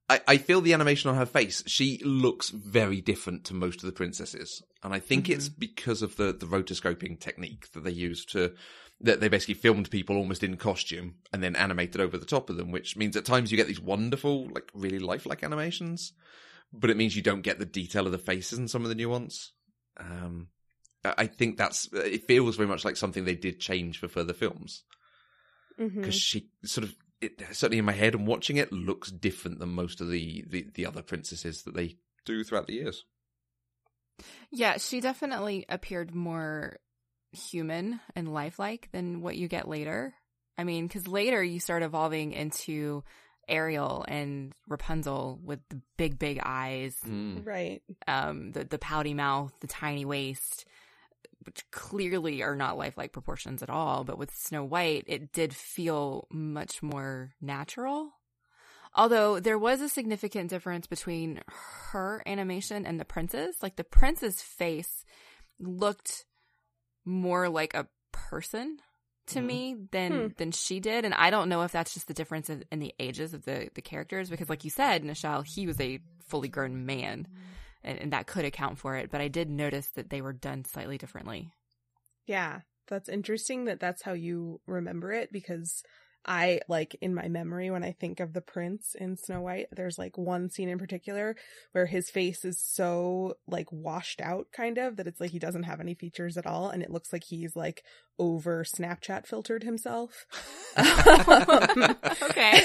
[0.08, 1.62] I, I feel the animation on her face.
[1.66, 6.16] She looks very different to most of the princesses, and I think it's because of
[6.16, 8.52] the the rotoscoping technique that they use to.
[9.00, 12.56] That they basically filmed people almost in costume and then animated over the top of
[12.56, 16.12] them, which means at times you get these wonderful, like really lifelike animations,
[16.72, 18.94] but it means you don't get the detail of the faces and some of the
[18.94, 19.50] nuance.
[19.96, 20.48] Um,
[21.04, 24.84] I think that's it feels very much like something they did change for further films
[25.76, 29.68] Because she sort of it, certainly in my head and watching it looks different than
[29.70, 33.04] most of the, the the other princesses that they do throughout the years.
[34.50, 36.76] Yeah, she definitely appeared more
[37.32, 40.14] human and lifelike than what you get later.
[40.58, 43.02] I mean, because later you start evolving into
[43.48, 47.82] Ariel and Rapunzel with the big, big eyes, Right.
[48.06, 50.66] um, the the pouty mouth, the tiny waist,
[51.44, 54.04] which clearly are not lifelike proportions at all.
[54.04, 58.12] But with Snow White, it did feel much more natural.
[58.94, 61.40] Although there was a significant difference between
[61.92, 63.56] her animation and the prince's.
[63.62, 65.04] Like the prince's face
[65.58, 66.26] looked
[67.04, 68.78] more like a person
[69.26, 69.44] to Mhm.
[69.46, 70.26] me than Hmm.
[70.36, 72.92] than she did, and I don't know if that's just the difference in, in the
[72.98, 74.28] ages of the the characters.
[74.28, 77.28] Because, like you said, Nichelle, he was a fully grown man
[77.84, 79.10] and, and that could account for it.
[79.10, 81.50] But I did notice that they were done slightly differently.
[82.26, 85.82] Yeah, that's interesting that that's how you remember it because
[86.24, 89.98] I like in my memory when I think of the prince in Snow White, there's
[89.98, 91.36] like one scene in particular
[91.72, 95.64] where his face is so like washed out kind of that it's like he doesn't
[95.64, 97.82] have any features at all and it looks like he's like
[98.18, 100.26] over Snapchat filtered himself.
[100.74, 102.62] Um, okay.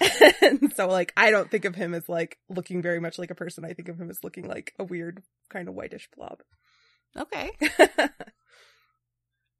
[0.42, 3.36] and so like I don't think of him as like looking very much like a
[3.36, 3.64] person.
[3.64, 6.40] I think of him as looking like a weird kind of whitish blob.
[7.16, 7.52] Okay.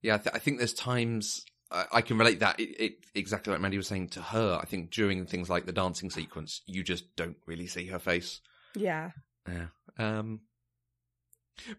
[0.05, 1.47] Yeah, I, th- I think there's times
[1.93, 4.59] I, can relate that it, it exactly like Mandy was saying to her.
[4.61, 8.41] I think during things like the dancing sequence, you just don't really see her face.
[8.77, 9.11] yeah.
[9.49, 9.67] Yeah.
[9.99, 10.41] Um,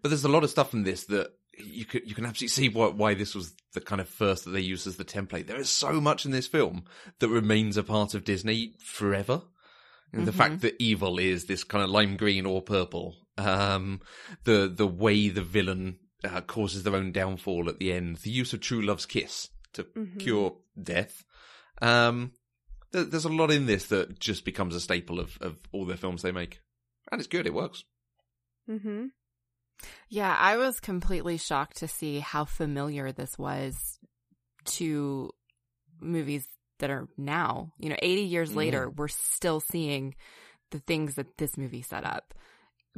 [0.02, 2.70] but there's a lot of stuff in this that you could you can absolutely see
[2.70, 5.48] why, why this was the kind of first that they used as the template.
[5.48, 6.86] There is so much in this film
[7.20, 9.42] that remains a part of Disney forever.
[10.14, 14.02] Know, The fact that evil is this kind of lime green or purple, um,
[14.44, 18.54] the the way the villain uh, causes their own downfall at the end, the use
[18.54, 20.20] of true love's kiss to Mhm.
[20.20, 21.24] cure death.
[21.82, 22.32] Um,
[22.92, 25.98] there, there's a lot in this that just becomes a staple of, of all the
[25.98, 26.60] films they make,
[27.12, 27.46] and it's good.
[27.48, 27.84] It works.
[28.70, 29.12] Mhm.
[30.10, 34.00] Yeah, I was completely shocked to see how familiar this was
[34.66, 35.32] to
[36.00, 36.48] movies
[36.80, 37.74] that are now.
[37.78, 38.56] You know, 80 years Mhm.
[38.56, 40.16] later, we're still seeing
[40.72, 42.34] the things that this movie set up.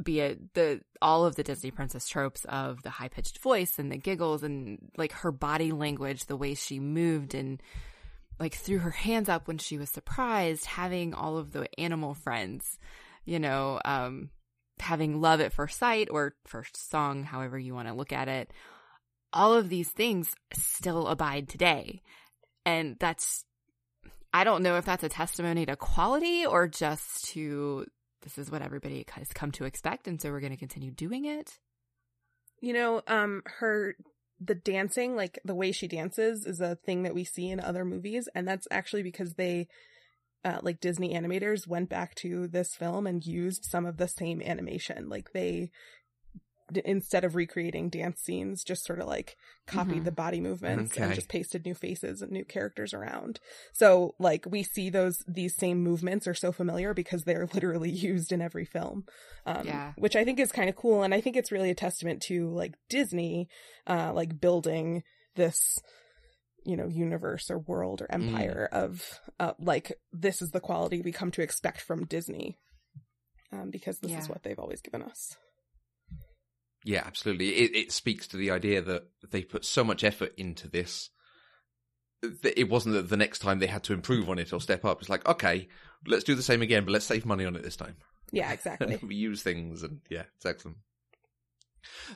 [0.02, 3.90] Be it the all of the Disney princess tropes of the high pitched voice and
[3.90, 7.60] the giggles and like her body language, the way she moved and
[8.38, 12.78] like threw her hands up when she was surprised, having all of the animal friends,
[13.24, 14.30] you know, um,
[14.80, 18.52] having love at first sight or first song, however you want to look at it.
[19.32, 22.02] All of these things still abide today.
[22.64, 23.44] And that's,
[24.32, 27.86] I don't know if that's a testimony to quality or just to
[28.22, 30.08] this is what everybody has come to expect.
[30.08, 31.58] And so we're going to continue doing it.
[32.60, 33.94] You know, um, her
[34.40, 37.84] the dancing, like the way she dances, is a thing that we see in other
[37.84, 39.68] movies, and that's actually because they,
[40.44, 44.40] uh, like Disney animators, went back to this film and used some of the same
[44.40, 45.08] animation.
[45.08, 45.70] Like they,
[46.84, 50.04] instead of recreating dance scenes, just sort of like copied Mhm.
[50.04, 53.40] the body movements and just pasted new faces and new characters around.
[53.72, 58.32] So like we see those these same movements are so familiar because they're literally used
[58.32, 59.04] in every film
[59.46, 59.92] um, Yeah.
[59.96, 61.02] which I think is kind of cool.
[61.02, 63.48] And I think it's really a testament to like Disney,
[63.86, 65.02] uh, like building
[65.36, 65.78] this,
[66.66, 71.12] you know, universe or world or empire of, uh, like this is the quality we
[71.12, 72.58] come to expect from Disney,
[73.52, 75.36] um, because this is what they've always given us.
[76.84, 77.48] Yeah, absolutely.
[77.48, 81.10] It, it speaks to the idea that they put so much effort into this.
[82.22, 84.84] that It wasn't that the next time they had to improve on it or step
[84.84, 85.00] up.
[85.00, 85.68] It's like, okay,
[86.06, 87.96] let's do the same again, but let's save money on it this time.
[88.30, 88.98] Yeah, exactly.
[89.06, 90.78] we use things, and yeah, it's excellent.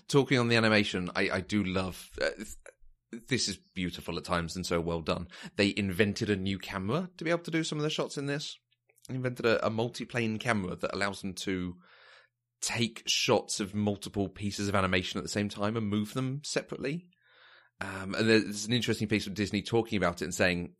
[0.09, 2.11] Talking on the animation, I, I do love.
[2.20, 2.44] Uh,
[3.29, 5.29] this is beautiful at times and so well done.
[5.57, 8.27] They invented a new camera to be able to do some of the shots in
[8.27, 8.59] this.
[9.09, 11.77] They invented a, a multi-plane camera that allows them to
[12.62, 17.07] take shots of multiple pieces of animation at the same time and move them separately.
[17.81, 20.75] Um, and there's an interesting piece of Disney talking about it and saying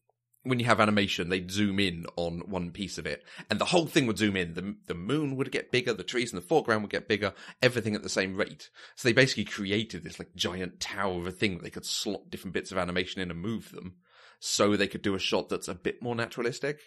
[0.45, 3.87] when you have animation, they'd zoom in on one piece of it, and the whole
[3.87, 4.55] thing would zoom in.
[4.55, 7.95] The the moon would get bigger, the trees in the foreground would get bigger, everything
[7.95, 8.71] at the same rate.
[8.97, 12.31] So they basically created this like giant tower of a thing that they could slot
[12.31, 13.97] different bits of animation in and move them,
[14.41, 16.81] so they could do a shot that's a bit more naturalistic.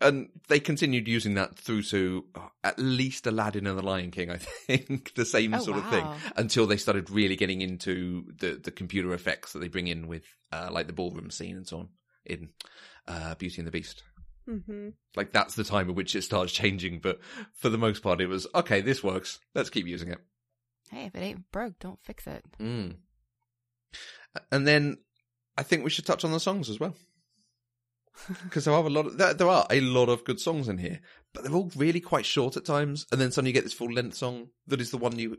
[0.00, 4.30] And they continued using that through to uh, at least Aladdin and the Lion King,
[4.30, 8.58] I think, the same Oh, sort of thing, until they started really getting into the,
[8.62, 11.80] the computer effects that they bring in with, uh, like the ballroom scene and so
[11.80, 11.88] on
[12.24, 12.48] in
[13.08, 14.02] uh, Beauty and the Beast.
[14.46, 17.20] hmm Like that's the time at which it starts changing, but
[17.52, 18.80] for the most part, it was okay.
[18.80, 19.38] This works.
[19.54, 20.18] Let's keep using it.
[20.90, 22.42] Hey, if it ain't broke, don't fix it.
[22.58, 22.96] Mm.
[24.50, 24.98] And then
[25.58, 26.94] I think we should touch on the songs as well,
[28.44, 29.06] because there are a lot.
[29.06, 31.00] Of, there, there are a lot of good songs in here,
[31.32, 33.06] but they're all really quite short at times.
[33.12, 35.38] And then suddenly you get this full length song that is the one you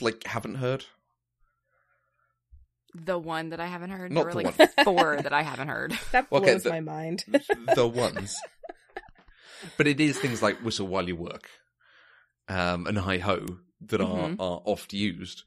[0.00, 0.84] like haven't heard.
[2.94, 4.10] The one that I haven't heard.
[4.10, 4.68] Not there the like one.
[4.84, 5.96] four that I haven't heard.
[6.12, 7.24] That blows Okay, the- my mind.
[7.74, 8.34] the ones.
[9.76, 11.48] But it is things like Whistle While You Work
[12.48, 13.44] um, and Hi Ho
[13.86, 14.36] that are, Mhm.
[14.40, 15.42] are oft used.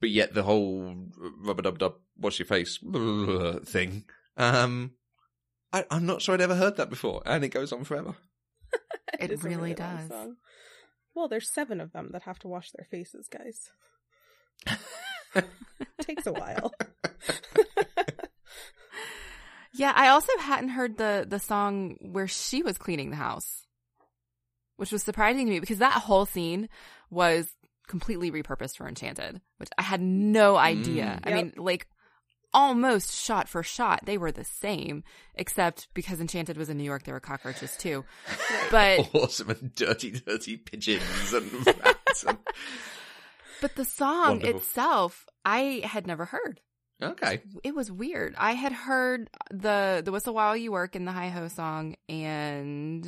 [0.00, 0.94] But yet the whole
[1.40, 2.78] rubber dub dub, wash your face
[3.64, 4.04] thing,
[4.36, 4.92] um,
[5.76, 7.22] I, I'm not sure I'd ever heard that before.
[7.26, 8.14] And it goes on forever.
[9.20, 10.28] it, a really long does.
[11.14, 13.70] Well, there's seven of them that have to wash their faces, guys.
[16.00, 16.72] Takes a while.
[19.78, 23.66] Yeah, I also hadn't heard the the song where she was cleaning the house,
[24.76, 26.70] which was surprising to me because that whole scene
[27.10, 27.46] was
[27.86, 31.20] completely repurposed for Enchanted, which I had no idea.
[31.22, 31.26] Mm.
[31.26, 31.36] I Yep.
[31.44, 31.88] mean, like
[32.52, 35.04] almost shot for shot, they were the same,
[35.34, 38.04] except because Enchanted was in New York, there were cockroaches too.
[38.70, 42.24] But awesome and dirty, dirty pigeons and rats.
[42.24, 42.38] And...
[43.60, 44.56] but the song Wonderful.
[44.58, 46.60] itself, I had never heard.
[47.00, 47.42] Okay.
[47.62, 48.34] it was weird.
[48.38, 53.04] I had heard the the whistle while you work in the hi ho song, and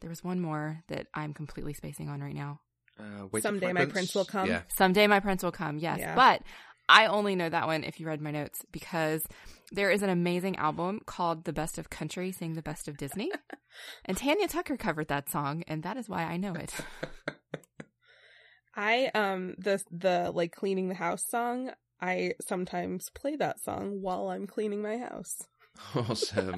[0.00, 2.60] there was one more that I'm completely spacing on right now.
[2.98, 4.48] Uh, Someday for My Prince Will Come.
[4.48, 4.62] Yeah.
[4.68, 5.78] Someday my prince will come.
[5.78, 6.14] Yes, Yeah.
[6.14, 6.42] but
[6.88, 9.22] I only know that one if you read my notes because
[9.70, 13.30] there is an amazing album called "The Best of Country," sing the best of Disney,
[14.04, 16.74] and Tanya Tucker covered that song, and that is why I know it.
[18.74, 21.70] I um the the like cleaning the house song.
[22.00, 25.38] I sometimes play that song while I'm cleaning my house.
[25.96, 26.54] Awesome.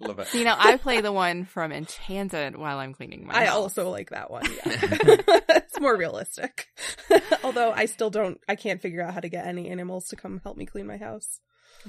[0.00, 0.26] Love it.
[0.26, 3.34] So, you know, I play the one from Enchanted while I'm cleaning my.
[3.34, 3.54] I house.
[3.54, 4.44] also like that one.
[4.66, 5.60] Yeah.
[5.76, 6.66] It's more realistic.
[7.44, 10.40] Although I still don't I can't figure out how to get any animals to come
[10.42, 11.40] help me clean my house.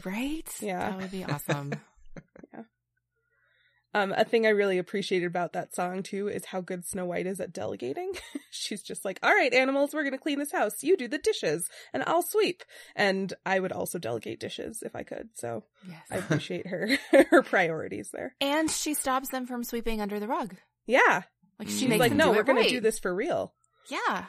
[0.06, 0.48] right.
[0.60, 0.90] Yeah.
[0.92, 1.74] that would be awesome.
[2.54, 2.64] Yeah.
[3.94, 7.26] Um, a thing I really appreciated about that song too is how good Snow White
[7.26, 8.12] is at delegating.
[8.52, 10.84] She's just like, "All right, animals, we're gonna clean this house.
[10.84, 12.64] You do the dishes, and I'll sweep."
[12.96, 15.30] And I would also delegate dishes if I could.
[15.36, 16.02] So yes.
[16.12, 16.90] I appreciate her
[17.32, 18.36] her priorities there.
[18.42, 20.56] And she stops them from sweeping under the rug.
[20.86, 21.24] Yeah,
[21.58, 21.72] Like Mm.
[21.72, 23.54] she she's makes like, them "No, do we're it gonna right." do this for real."
[23.90, 24.26] Yeah.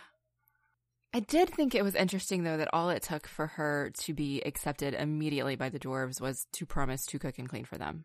[1.15, 4.43] I did think it was interesting though that all it took for her to be
[4.43, 8.05] accepted immediately by the dwarves was to promise to cook and clean for them.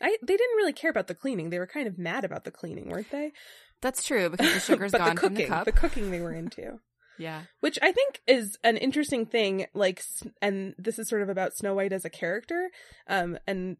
[0.00, 1.50] I they didn't really care about the cleaning.
[1.50, 3.32] They were kind of mad about the cleaning, weren't they?
[3.82, 5.64] That's true because the sugar's but gone the from cooking, the cup.
[5.64, 6.78] the cooking they were into.
[7.18, 7.42] yeah.
[7.60, 9.66] which I think is an interesting thing.
[9.74, 10.02] Like,
[10.42, 12.70] and this is sort of about Snow White as a character.
[13.08, 13.76] Um, and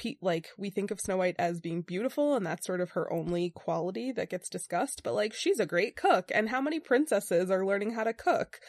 [0.00, 3.12] Pete, like, we think of Snow White as being beautiful, and that's sort of her
[3.12, 5.02] only quality that gets discussed.
[5.04, 8.60] But like, she's a great cook, and how many princesses are learning how to cook?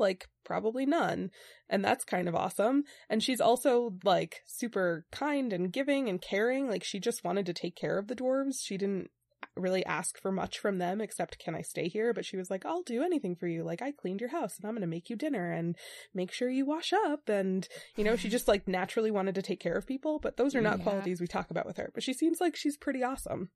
[0.00, 1.30] Like, probably none.
[1.68, 2.82] And that's kind of awesome.
[3.08, 6.68] And she's also like super kind and giving and caring.
[6.68, 8.56] Like, she just wanted to take care of the dwarves.
[8.60, 9.12] She didn't
[9.60, 12.12] really ask for much from them except can I stay here?
[12.12, 13.62] But she was like, I'll do anything for you.
[13.62, 15.76] Like I cleaned your house and I'm going to make you dinner and
[16.14, 17.28] make sure you wash up.
[17.28, 20.18] And, you know, she just like naturally wanted to take care of people.
[20.18, 20.84] But those are not Yeah.
[20.84, 21.90] qualities we talk about with her.
[21.94, 23.50] But she seems like she's pretty awesome.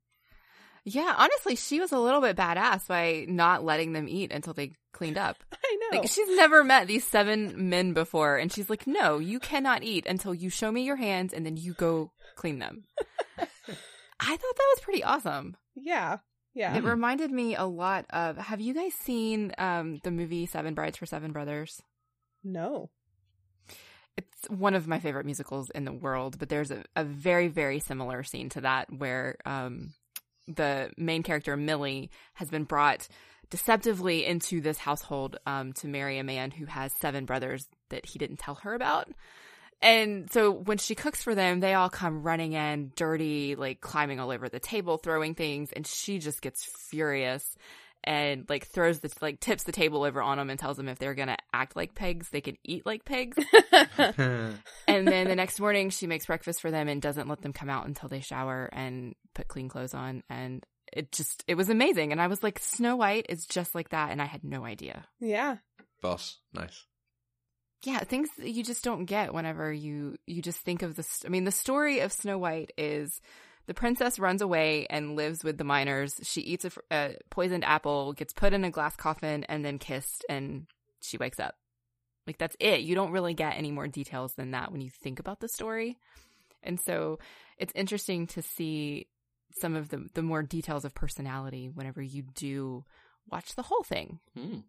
[0.86, 4.72] Yeah, honestly, she was a little bit badass by not letting them eat until they
[4.92, 5.36] cleaned up.
[5.64, 5.98] I know.
[6.00, 10.04] Like she's never met these seven men before and she's like, "No, you cannot eat
[10.04, 12.84] until you show me your hands and then you go clean them."
[14.24, 15.56] I thought that was pretty awesome.
[15.74, 16.18] yeah.
[16.56, 16.76] Yeah.
[16.76, 20.96] It reminded me a lot of Have you guys seen um the movie Seven Brides
[20.98, 21.82] for Seven Brothers?
[22.44, 22.90] no.
[24.16, 27.80] It's one of my favorite musicals in the world, but there's a, a very, very
[27.80, 29.92] similar scene to that where um,
[30.46, 33.08] the main character, Millie, has been brought
[33.50, 38.20] deceptively into this household um, to marry a man who has seven brothers that he
[38.20, 39.08] didn't tell her about.
[39.84, 44.18] And so when she cooks for them, they all come running in, dirty, like climbing
[44.18, 47.44] all over the table, throwing things, and she just gets furious
[48.02, 50.98] and like throws the like tips the table over on them and tells them if
[50.98, 53.36] they're gonna act like pigs, they can eat like pigs.
[53.98, 54.56] and
[54.88, 57.86] then the next morning, she makes breakfast for them and doesn't let them come out
[57.86, 60.22] until they shower and put clean clothes on.
[60.30, 60.64] And
[60.94, 62.10] it just it was amazing.
[62.10, 65.04] And I was like, Snow White is just like that, and I had no idea.
[65.20, 65.56] Yeah.
[66.00, 66.86] Boss, nice.
[67.84, 71.06] Yeah, things that you just don't get whenever you you just think of the.
[71.24, 73.20] I mean, the story of Snow White is
[73.66, 76.18] the princess runs away and lives with the miners.
[76.22, 80.24] She eats a, a, poisoned apple, gets put in a glass coffin, and then kissed,
[80.28, 80.66] and
[81.02, 81.54] she wakes up.
[82.26, 82.80] Like that's it.
[82.80, 85.98] You don't really get any more details than that when you think about the story.
[86.62, 87.18] And so
[87.58, 89.08] it's interesting to see
[89.60, 92.84] some of the the more details of personality whenever you do
[93.30, 94.20] watch the whole thing.
[94.36, 94.60] Hmm.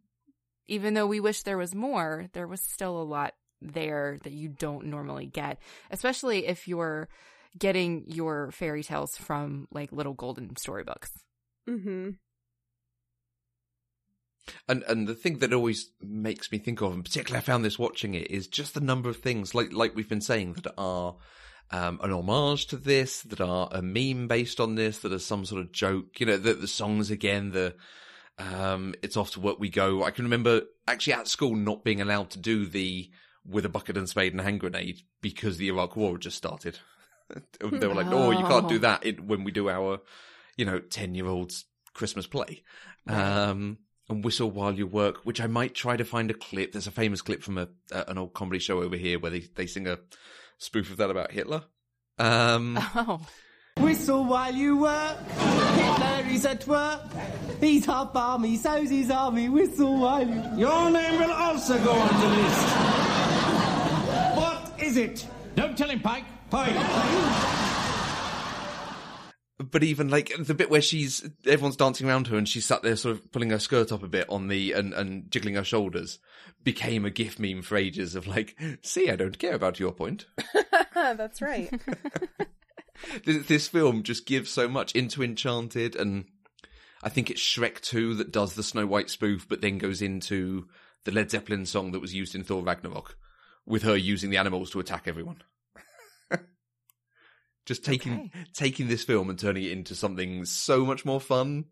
[0.68, 4.50] Even though we wish there was more, there was still a lot there that you
[4.50, 5.60] don't normally get,
[5.92, 7.08] especially if you're
[7.58, 11.12] getting your fairy tales from like little golden storybooks.
[11.70, 12.12] Mm-hmm.
[14.68, 17.80] And and the thing that always makes me think of, and particularly I found this
[17.80, 21.16] watching it, is just the number of things like like we've been saying that are
[21.72, 25.46] um, an homage to this, that are a meme based on this, that are some
[25.46, 26.20] sort of joke.
[26.20, 27.76] You know, the, the songs again, the
[28.38, 30.04] um, it's off to work we go.
[30.04, 33.10] I can remember actually at school not being allowed to do the
[33.48, 36.80] with a bucket and spade and hand grenade because the Iraq War had just started.
[37.60, 40.02] they were like, "Oh, you can't do that when we do our,
[40.58, 42.64] you know, ten year old's Christmas play."
[43.08, 43.78] Um,
[44.10, 46.72] and whistle while you work, which I might try to find a clip.
[46.72, 49.66] There's a famous clip from a, an old comedy show over here where they, they
[49.66, 50.00] sing a
[50.58, 51.64] spoof of that about Hitler.
[52.18, 53.22] Um, oh.
[53.80, 55.18] Whistle while you work.
[55.30, 57.02] Hitler at work.
[57.60, 59.50] He's half army, so's his army.
[59.50, 60.42] Whistle while you.
[60.58, 62.68] Your name will also go on the list.
[64.38, 65.28] what is it?
[65.56, 66.26] Don't tell him, Pike.
[66.50, 66.76] Pike.
[69.58, 72.96] But even like the bit where she's everyone's dancing around her and she's sat there
[72.96, 76.20] sort of pulling her skirt up a bit on the and, and jiggling her shoulders
[76.64, 80.26] became a gif meme for ages of like, see, I don't care about your point.
[80.94, 81.70] That's right.
[83.26, 86.26] this, this film just gives so much into Enchanted and
[87.04, 90.68] I think it's Shrek 2 that does the Snow White spoof, but then goes into
[91.04, 93.16] the Led Zeppelin song that was used in Thor Ragnarok
[93.66, 95.44] with her using the animals to attack everyone.
[97.66, 98.46] Just taking okay.
[98.54, 101.66] taking this film and turning it into something so much more fun.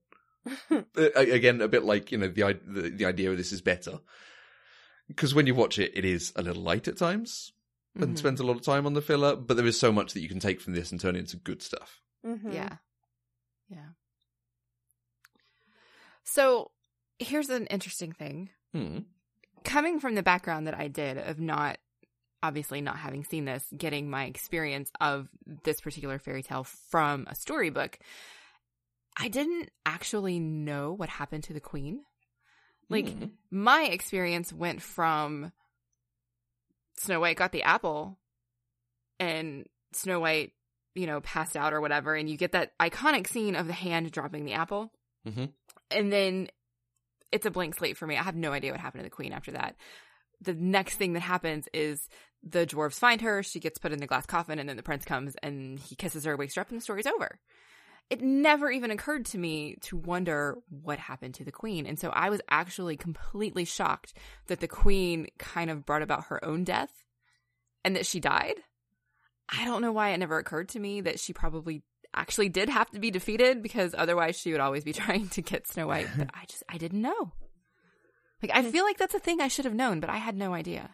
[0.96, 4.00] Again, a bit like you know the the, the idea of this is better
[5.08, 7.53] because when you watch it, it is a little light at times
[7.96, 8.16] and mm-hmm.
[8.16, 9.36] spends a lot of time on the filler.
[9.36, 11.38] But there is so much that you can take from this and turn it into
[11.38, 12.02] good stuff.
[12.26, 12.52] Mm-hmm.
[12.52, 12.78] Yeah,
[13.70, 13.90] yeah.
[16.24, 16.72] So
[17.20, 18.50] here's an interesting thing.
[18.74, 19.00] Hmm.
[19.64, 21.78] Coming from the background that I did of not
[22.44, 25.30] obviously not having seen this, getting my experience of
[25.64, 27.98] this particular fairy tale from a storybook,
[29.18, 32.02] I didn't actually know what happened to the queen.
[32.90, 33.32] Like, mm.
[33.50, 35.54] my experience went from
[36.98, 38.18] Snow White got the apple
[39.20, 40.54] and Snow White,
[40.96, 44.12] you know, passed out or whatever, and you get that iconic scene of the hand
[44.12, 44.92] dropping the apple.
[45.28, 45.46] Mm-hmm.
[45.92, 46.50] And then
[47.32, 48.18] it's a blank slate for me.
[48.18, 49.76] I have no idea what happened to the queen after that.
[50.42, 52.10] The next thing that happens is
[52.44, 55.06] the dwarves find her, she gets put in the glass coffin, and then the prince
[55.06, 57.40] comes and he kisses her, wakes her up, and the story's over.
[58.10, 61.86] It never even occurred to me to wonder what happened to the queen.
[61.86, 64.14] And so I was actually completely shocked
[64.48, 67.04] that the queen kind of brought about her own death
[67.84, 68.56] and that she died.
[69.50, 71.84] I don't know why it never occurred to me that she probably
[72.14, 75.68] actually did have to be defeated because otherwise she would always be trying to get
[75.68, 76.08] Snow White.
[76.16, 77.32] But I just, I didn't know.
[78.42, 80.54] Like, I feel like that's a thing I should have known, but I had no
[80.54, 80.92] idea.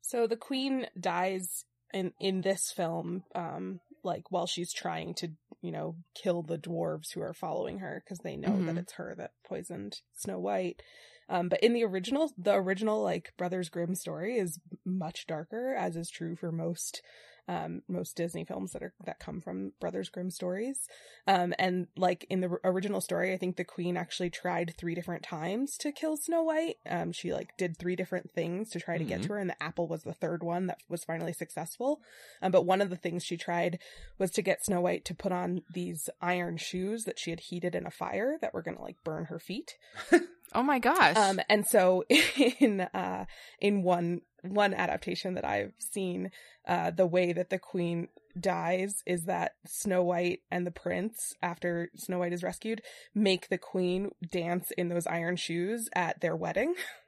[0.00, 5.70] So the queen dies in in this film, um, like while she's trying to, you
[5.70, 8.66] know, kill the dwarves who are following her because they know mm-hmm.
[8.66, 10.80] that it's her that poisoned Snow White.
[11.28, 15.96] Um, but in the original, the original like Brothers Grimm story is much darker, as
[15.96, 17.02] is true for most
[17.48, 20.88] um, most Disney films that are that come from Brothers Grimm stories.
[21.26, 25.22] Um, and like in the original story, I think the Queen actually tried three different
[25.22, 26.76] times to kill Snow White.
[26.88, 29.08] Um, she like did three different things to try to mm-hmm.
[29.08, 32.00] get to her, and the apple was the third one that was finally successful.
[32.42, 33.78] Um, but one of the things she tried
[34.18, 37.74] was to get Snow White to put on these iron shoes that she had heated
[37.74, 39.76] in a fire that were going to like burn her feet.
[40.56, 41.16] oh my gosh!
[41.16, 42.04] Um, and so
[42.60, 43.26] in uh
[43.60, 46.30] in one one adaptation that I've seen,
[46.66, 51.90] uh, the way that the queen dies is that Snow White and the prince, after
[51.96, 52.82] Snow White is rescued,
[53.14, 56.74] make the queen dance in those iron shoes at their wedding.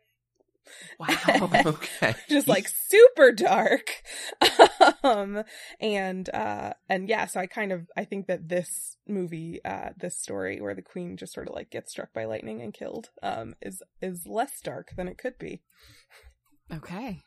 [0.99, 1.51] Wow.
[1.67, 2.15] Okay.
[2.29, 4.03] Just like super dark.
[5.03, 5.43] um,
[5.81, 10.17] and, uh, and yeah, so I kind of, I think that this movie, uh, this
[10.17, 13.55] story where the queen just sort of like gets struck by lightning and killed, um,
[13.61, 15.63] is, is less dark than it could be.
[16.73, 17.23] Okay.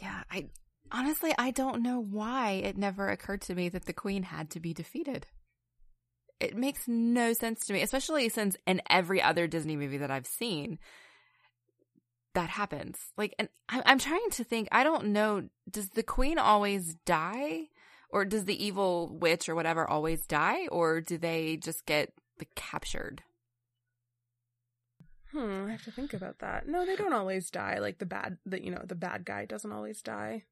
[0.00, 0.48] Yeah, I
[0.92, 4.60] honestly I don't know why it never occurred to me that the queen had to
[4.60, 5.26] be defeated.
[6.38, 10.26] It makes no sense to me, especially since in every other Disney movie that I've
[10.26, 10.78] seen
[12.34, 12.98] that happens.
[13.16, 17.68] Like and I'm, I'm trying to think, I don't know, does the queen always die
[18.10, 22.54] or does the evil witch or whatever always die or do they just get like,
[22.54, 23.22] captured?
[25.32, 26.66] Hmm, I have to think about that.
[26.66, 27.78] No, they don't always die.
[27.78, 30.44] Like the bad, the you know, the bad guy doesn't always die.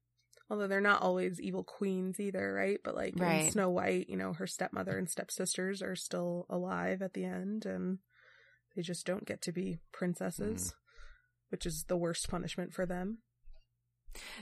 [0.49, 2.79] Although they're not always evil queens either, right?
[2.83, 7.13] But like in Snow White, you know, her stepmother and stepsisters are still alive at
[7.13, 7.99] the end, and
[8.75, 10.73] they just don't get to be princesses,
[11.49, 13.19] which is the worst punishment for them.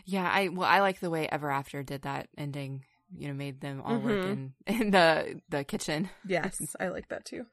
[0.06, 2.84] Yeah, I well, I like the way Ever After did that ending.
[3.16, 4.52] You know, made them all work Mhm.
[4.66, 6.10] in in the the kitchen.
[6.28, 7.46] Yes, I like that too.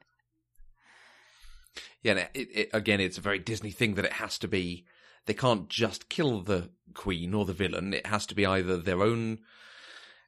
[2.01, 4.85] Yeah, and it, it, again, it's a very Disney thing that it has to be.
[5.25, 7.93] They can't just kill the queen or the villain.
[7.93, 9.39] It has to be either their own.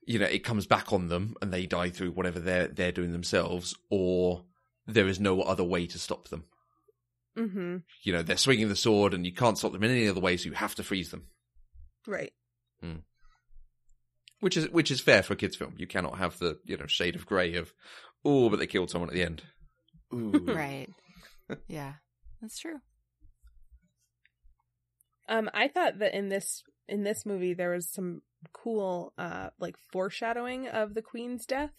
[0.06, 3.12] You know, it comes back on them and they die through whatever they're they're doing
[3.12, 4.44] themselves, or
[4.86, 6.46] there is no other way to stop them.
[7.38, 7.78] Mm-hmm.
[8.04, 10.38] You know, they're swinging the sword and you can't stop them in any other way,
[10.38, 11.28] so you have to freeze them.
[12.08, 12.34] Right.
[14.40, 15.74] Which is which is fair for a kids' film.
[15.78, 17.74] You cannot have the you know shade of grey of
[18.24, 19.44] oh, but they killed someone at the end.
[20.14, 20.46] Ooh.
[20.48, 20.90] Right.
[21.68, 21.94] yeah,
[22.42, 22.80] that's true.
[25.30, 28.22] Um, I thought that in this in this movie there was some
[28.54, 31.74] cool uh like foreshadowing of the queen's death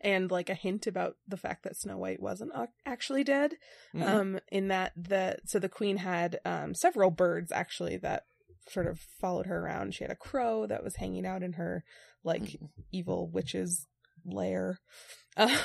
[0.00, 2.52] and like a hint about the fact that Snow White wasn't
[2.86, 3.54] actually dead.
[3.94, 4.02] Mhm.
[4.06, 8.24] Um, in that the so the queen had um several birds actually that
[8.68, 9.94] sort of followed her around.
[9.94, 11.84] She had a crow that was hanging out in her
[12.24, 12.60] like
[12.92, 13.86] evil witch's
[14.24, 14.80] lair.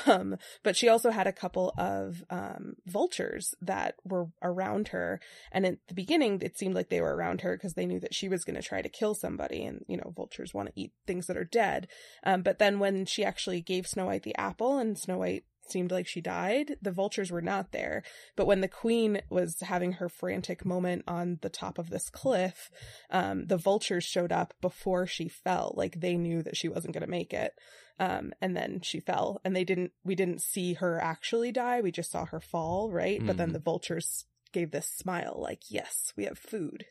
[0.06, 5.20] Um, but she also had a couple of um, vultures that were around her.
[5.52, 8.14] And at the beginning, it seemed like they were around her because they knew that
[8.14, 9.64] she was going to try to kill somebody.
[9.64, 11.88] And, you know, vultures want to eat things that are dead.
[12.24, 15.90] Um, but then when she actually gave Snow White the apple and Snow White seemed
[15.90, 18.02] like she died, the vultures were not there.
[18.36, 22.70] But when the queen was having her frantic moment on the top of this cliff,
[23.10, 25.72] um, the vultures showed up before she fell.
[25.76, 27.52] Like they knew that she wasn't going to make it.
[27.98, 31.80] Um, and then she fell and they didn't, we didn't see her actually die.
[31.80, 33.24] We just saw her fall, right?
[33.24, 33.52] But then Mhm.
[33.54, 36.84] the vultures gave this smile like, yes, we have food,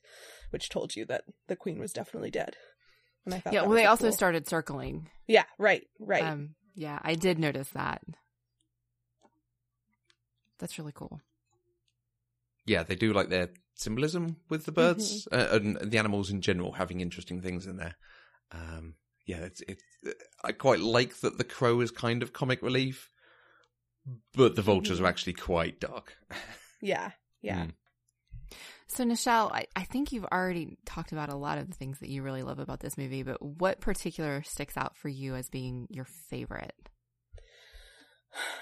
[0.50, 2.56] which told you that the queen was definitely dead.
[3.24, 5.10] And I thought, Yeah, well, they also cool- started circling.
[5.28, 6.24] Yeah, right, right.
[6.24, 8.02] Um, yeah, I did notice that.
[10.60, 11.22] That's really cool.
[12.66, 16.72] yeah, they do like their symbolism with the birds uh, and the animals in general
[16.74, 17.96] having interesting things in there.
[18.52, 18.96] Um,
[19.26, 19.84] yeah, it's, it's
[20.44, 23.10] I quite like that the crow is kind of comic relief,
[24.34, 26.16] but the vultures are actually quite dark.
[26.82, 27.66] yeah, yeah.
[27.66, 27.72] Mm.
[28.88, 32.10] So, Nichelle, I, I think you've already talked about a lot of the things that
[32.10, 35.88] you really love about this movie, but what particular sticks out for you as being
[35.90, 36.90] your favorite?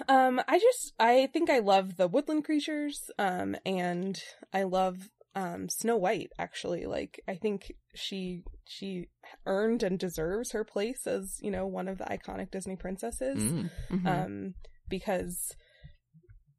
[0.07, 3.09] Um, I just I think I love the woodland creatures.
[3.17, 4.21] Um, and
[4.53, 6.85] I love um Snow White actually.
[6.85, 9.07] Like I think she she
[9.45, 13.41] earned and deserves her place as you know one of the iconic Disney princesses.
[13.41, 13.69] Mm.
[13.91, 14.07] Mhm.
[14.07, 14.53] Um,
[14.89, 15.55] because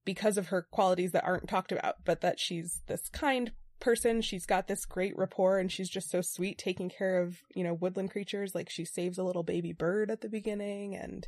[0.05, 4.21] because of her qualities that aren't talked about, but that she's this kind person.
[4.23, 7.75] She's got this great rapport and she's just so sweet taking care of, you know,
[7.75, 8.55] woodland creatures.
[8.55, 11.27] Like she saves a little baby bird at the beginning and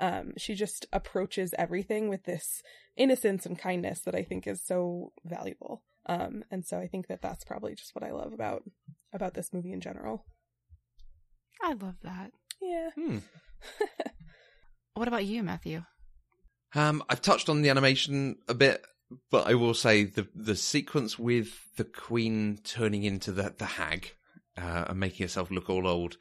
[0.00, 2.62] um, she just approaches everything with this
[2.96, 5.82] innocence and kindness that I think is so valuable.
[6.06, 8.62] Um, and so I think that that's probably just what I love about
[9.12, 10.24] about this movie in general.
[11.62, 12.30] I love that.
[12.60, 12.90] Yeah.
[12.94, 13.18] Hmm.
[14.94, 15.82] What about you, Matthew?
[16.74, 18.82] Um, I've touched on the animation a bit,
[19.30, 24.14] but I will say the the sequence with the queen turning into the the hag
[24.56, 26.16] uh, and making herself look all old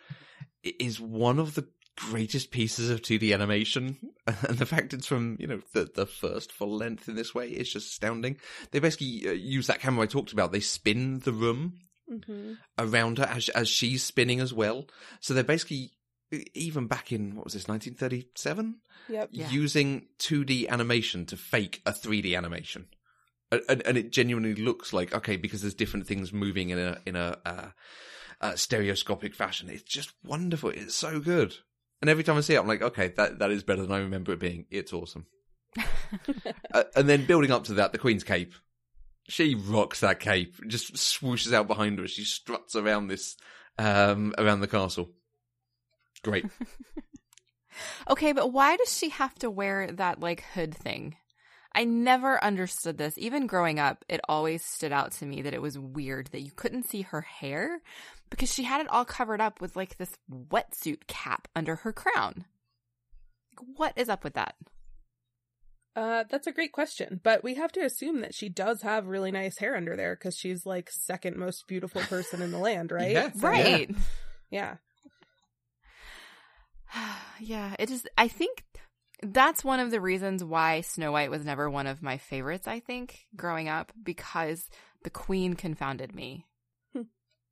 [0.66, 1.68] i- is one of the
[1.98, 6.52] greatest pieces of 2D animation, and the fact it's from you know the the first
[6.52, 8.38] full length in this way is just astounding.
[8.72, 10.52] They basically uh, use that camera I talked about.
[10.52, 11.80] They spin the room
[12.12, 12.54] Mm-hmm.
[12.78, 14.86] around her as as she's spinning as well.
[15.22, 15.90] So they're basically
[16.54, 18.76] even back in what was this 1937
[19.10, 19.30] Yep.
[19.32, 19.50] Yeah.
[19.50, 22.86] using 2D animation to fake a 3D animation.
[23.52, 27.16] and, and it genuinely looks like okay because there's different things moving in a in
[27.16, 27.70] a, uh,
[28.42, 29.68] uh, stereoscopic fashion.
[29.70, 30.70] It's just wonderful.
[30.70, 31.56] It's so good.
[32.06, 33.98] And every time I see it, I'm like, okay, that that is better than I
[33.98, 34.68] remember it being.
[34.70, 35.26] It's awesome.
[36.72, 38.54] uh, and then building up to that, the Queen's cape.
[39.28, 40.54] She rocks that cape.
[40.68, 42.08] Just swooshes out behind her.
[42.08, 43.38] She struts around this,
[43.80, 45.10] um, around the castle.
[46.22, 46.46] Great.
[48.10, 51.18] Okay, but why does she have to wear that like hood thing?
[51.76, 53.18] I never understood this.
[53.18, 56.52] Even growing up, it always stood out to me that it was weird that you
[56.56, 57.82] couldn't see her hair
[58.30, 62.46] because she had it all covered up with like this wetsuit cap under her crown.
[63.76, 64.56] What is up with that?
[65.98, 69.32] Uh, that's a great question, but we have to assume that she does have really
[69.32, 73.12] nice hair under there because she's like second most beautiful person in the land, right?
[73.12, 73.32] Yeah.
[73.36, 73.90] Right.
[74.50, 74.76] Yeah.
[77.40, 78.64] yeah, it just I think
[79.22, 82.80] that's one of the reasons why Snow White was never one of my favorites, I
[82.80, 84.68] think, growing up, because
[85.04, 86.46] the queen confounded me.
[86.94, 87.04] Hmm.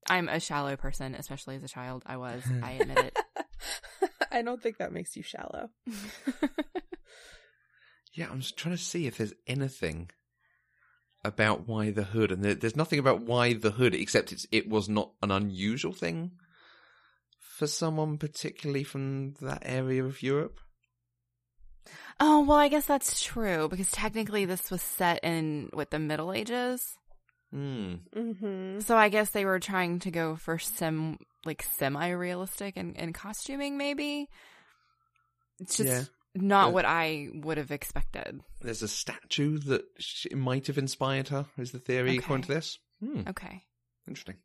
[0.09, 2.03] I'm a shallow person, especially as a child.
[2.05, 2.43] I was.
[2.61, 3.19] I admit it.
[4.31, 5.69] I don't think that makes you shallow.
[8.13, 10.11] Yeah, I'm just trying to see if there's anything
[11.25, 14.69] about why the hood, and there, there's nothing about why the hood, except it's it
[14.69, 16.31] was not an unusual thing
[17.39, 20.59] for someone, particularly from that area of Europe.
[22.19, 26.31] Oh, well, I guess that's true, because technically this was set in, with the Middle
[26.33, 26.95] Ages?
[27.51, 27.95] Hmm.
[28.15, 28.79] Mm-hmm.
[28.79, 33.77] So I guess they were trying to go for some, like, semi-realistic and, and costuming,
[33.77, 34.27] maybe?
[35.59, 36.03] It's just Yeah.
[36.41, 38.41] not But- what I would have expected.
[38.61, 41.45] There's a statue that sh- might have inspired her.
[41.57, 42.79] Is the theory according to this?
[42.99, 43.21] Hmm.
[43.27, 43.63] Okay.
[44.07, 44.37] Interesting.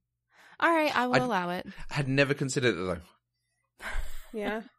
[0.61, 1.66] All right, I will I'd- allow it.
[1.91, 2.82] I had never considered it
[3.80, 3.86] though.
[4.32, 4.62] Yeah.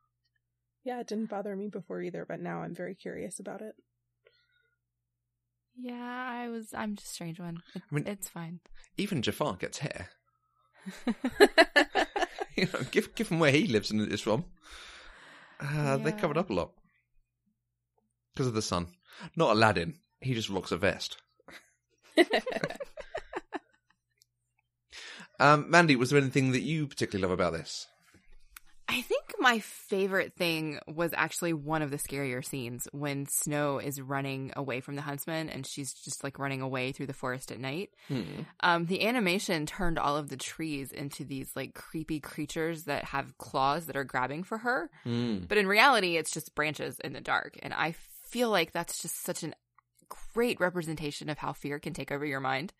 [0.89, 3.75] Yeah, it didn't bother me before either, but now I'm very curious about it.
[5.79, 6.73] Yeah, I was.
[6.73, 7.61] I'm just a strange one.
[7.75, 8.59] It, I mean- it's fine.
[8.97, 10.09] Even Jafar gets hair.
[12.55, 14.45] you know, give, given where he lives and is from,
[15.59, 16.71] uh, they covered up a lot
[18.33, 18.87] because of the sun.
[19.35, 19.93] Not Aladdin.
[20.21, 21.17] He just rocks a vest.
[25.39, 27.85] um, Mandy, was there anything that you particularly love about this?
[28.87, 34.01] I think my favorite thing was actually one of the scarier scenes when Snow is
[34.01, 37.59] running away from the huntsman and she's just like running away through the forest at
[37.59, 37.89] night.
[38.07, 38.23] Hmm.
[38.61, 43.37] Um, the animation turned all of the trees into these like creepy creatures that have
[43.37, 44.89] claws that are grabbing for her.
[45.03, 45.39] Hmm.
[45.47, 47.57] But in reality, it's just branches in the dark.
[47.61, 47.95] And I
[48.27, 49.53] feel like that's just such a
[50.33, 52.73] great representation of how fear can take over your mind.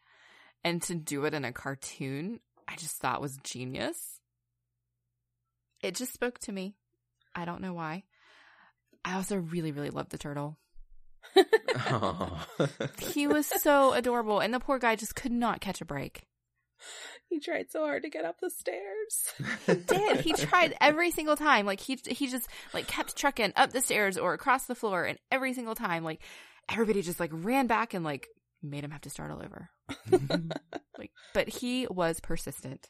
[0.64, 4.19] And to do it in a cartoon, I just thought was genius.
[5.82, 6.76] It just spoke to me.
[7.36, 8.04] I don't know why.
[9.06, 10.58] I also really, really loved the turtle.
[11.36, 12.48] Aw.
[13.00, 16.24] He was so adorable, and the poor guy just could not catch a break.
[17.30, 19.34] he tried so hard to get up the stairs.
[19.66, 20.22] He did.
[20.22, 21.66] He tried every single time.
[21.66, 25.18] Like he he just like kept trucking up the stairs or across the floor, and
[25.32, 26.22] every single time, like
[26.70, 28.28] everybody just like ran back and like
[28.62, 29.70] made him have to start all over.
[30.98, 32.90] like, but he was persistent.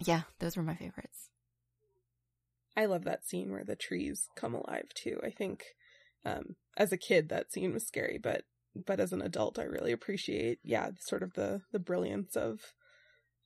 [0.00, 1.30] Yeah, those were my favorites.
[2.76, 5.20] I love that scene where the trees come alive too.
[5.22, 5.64] I think
[6.24, 9.92] um as a kid that scene was scary, but but as an adult I really
[9.92, 12.60] appreciate yeah, sort of the the brilliance of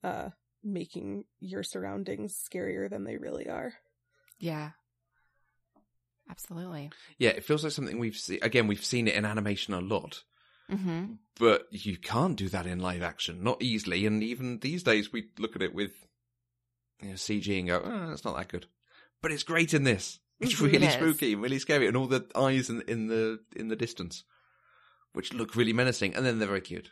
[0.03, 0.31] uh
[0.65, 3.75] making your surroundings scarier than they really are.
[4.39, 4.71] Yeah,
[6.31, 6.91] absolutely.
[7.19, 8.39] yeah, it feels like something we've seen.
[8.43, 10.23] Again, we've seen it in animation a lot,
[10.71, 14.05] hmm but you can't do that in live action, not easily.
[14.07, 15.93] And even these days, we look at it with
[17.01, 18.67] you know, CG and go, oh, it's not that good.
[19.23, 20.21] But it's great in this.
[20.41, 20.93] It's really It is.
[20.93, 24.23] spooky, and really scary, and all the eyes in, in the in the distance,
[25.13, 26.91] which look really menacing, and then they're very cute.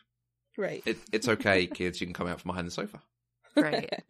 [0.58, 0.82] Right.
[0.84, 2.00] It, it's okay, kids.
[2.00, 3.00] You can come out from behind the sofa.
[3.54, 3.88] Right.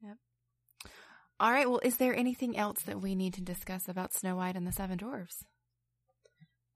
[0.00, 0.16] yep.
[1.40, 1.68] All right.
[1.68, 4.72] Well, is there anything else that we need to discuss about Snow White and the
[4.72, 5.44] Seven Dwarfs?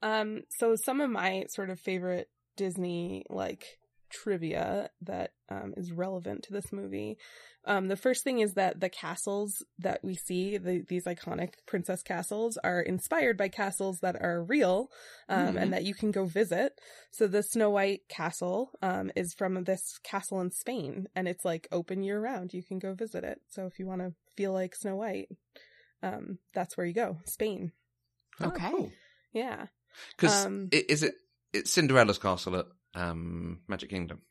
[0.03, 3.79] Um, so some of my sort of favorite Disney like
[4.23, 7.19] trivia that um, is relevant to this movie.
[7.67, 12.03] Um, the first thing is that the castles that we see, the, these iconic princess
[12.03, 14.89] castles, are inspired by castles that are real
[15.29, 15.63] um, Mhm.
[15.63, 16.73] and that you can go visit.
[17.11, 21.67] So the Snow White castle um, is from this castle in Spain, and it's like
[21.73, 22.53] open year round.
[22.55, 23.41] You can go visit it.
[23.49, 25.29] So if you want to feel like Snow White,
[26.03, 27.73] um, that's where you go, Spain.
[28.41, 28.93] Okay.
[29.33, 29.67] Yeah.
[30.17, 31.15] Because Um, is it
[31.53, 34.23] it's Cinderella's castle at um, Magic Kingdom?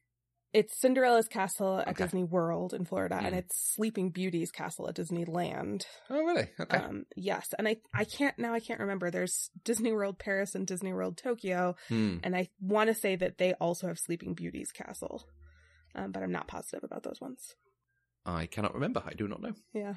[0.54, 2.04] it's Cinderella's castle at Okay.
[2.04, 3.40] Disney World in Florida, and Mm.
[3.40, 5.84] it's Sleeping Beauty's castle at Disneyland.
[6.12, 6.48] Oh, really?
[6.60, 6.78] Okay.
[6.78, 9.10] Um, yes, and I I can't now I can't remember.
[9.10, 12.18] There's Disney World Paris and Disney World Tokyo, Hmm.
[12.24, 15.28] and I want to say that they also have Sleeping Beauty's castle,
[15.96, 17.56] um, but I'm not positive about those ones.
[18.26, 19.02] I cannot remember.
[19.04, 19.54] I do not know.
[19.74, 19.96] Yeah.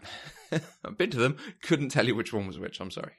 [0.85, 1.37] I've been to them.
[1.62, 2.81] Couldn't tell you which one was which.
[2.81, 3.12] I'm sorry.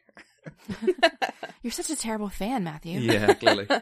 [1.62, 3.00] You're such a terrible fan, Matthew.
[3.00, 3.68] Yeah, clearly.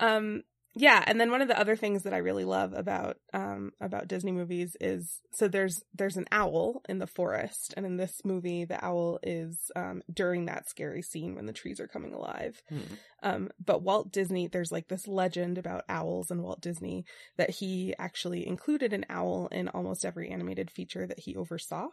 [0.00, 0.42] um
[0.76, 4.06] yeah and then one of the other things that i really love about um about
[4.06, 8.64] disney movies is so there's there's an owl in the forest and in this movie
[8.64, 12.80] the owl is um during that scary scene when the trees are coming alive Hmm.
[13.24, 17.04] um but walt disney there's like this legend about owls and walt disney
[17.36, 21.88] that he actually included an owl in almost every animated feature that he oversaw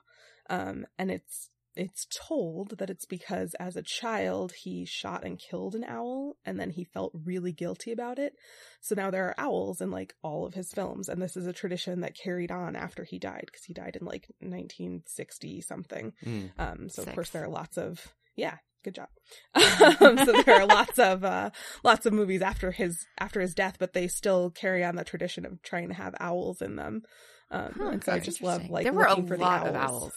[0.51, 1.49] um and it's
[1.80, 6.59] it's told that it's because as a child he shot and killed an owl and
[6.59, 8.34] then he felt really guilty about it.
[8.82, 11.53] So now there are owls in like all of his films and this is a
[11.53, 16.13] tradition that carried on after he died because he died in like 1960 something.
[16.23, 16.45] Hmm.
[16.57, 19.09] Um so of course there are lots of yeah, good job.
[19.55, 21.49] um, so there are lots of uh
[21.84, 25.45] lots of movies after his after his death but they still carry on the tradition
[25.45, 27.03] of trying to have owls in them.
[27.51, 29.67] Um Huh, and so I just love like there were a looking for the lot
[29.67, 30.13] of owls.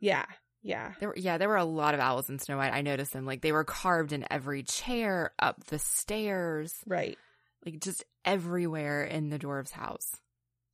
[0.00, 0.24] Yeah.
[0.62, 0.92] Yeah.
[1.00, 2.72] There were, yeah, there were a lot of owls in Snow White.
[2.72, 3.24] I noticed them.
[3.24, 7.16] Like they were carved in every chair, up the stairs, Right.
[7.64, 10.16] like just everywhere in the dwarf's house.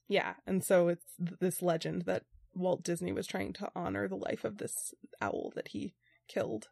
[0.09, 2.25] Yeah, and so it's this legend that
[2.55, 5.95] Walt Disney was trying to honor the life of this owl that he
[6.29, 6.69] killed.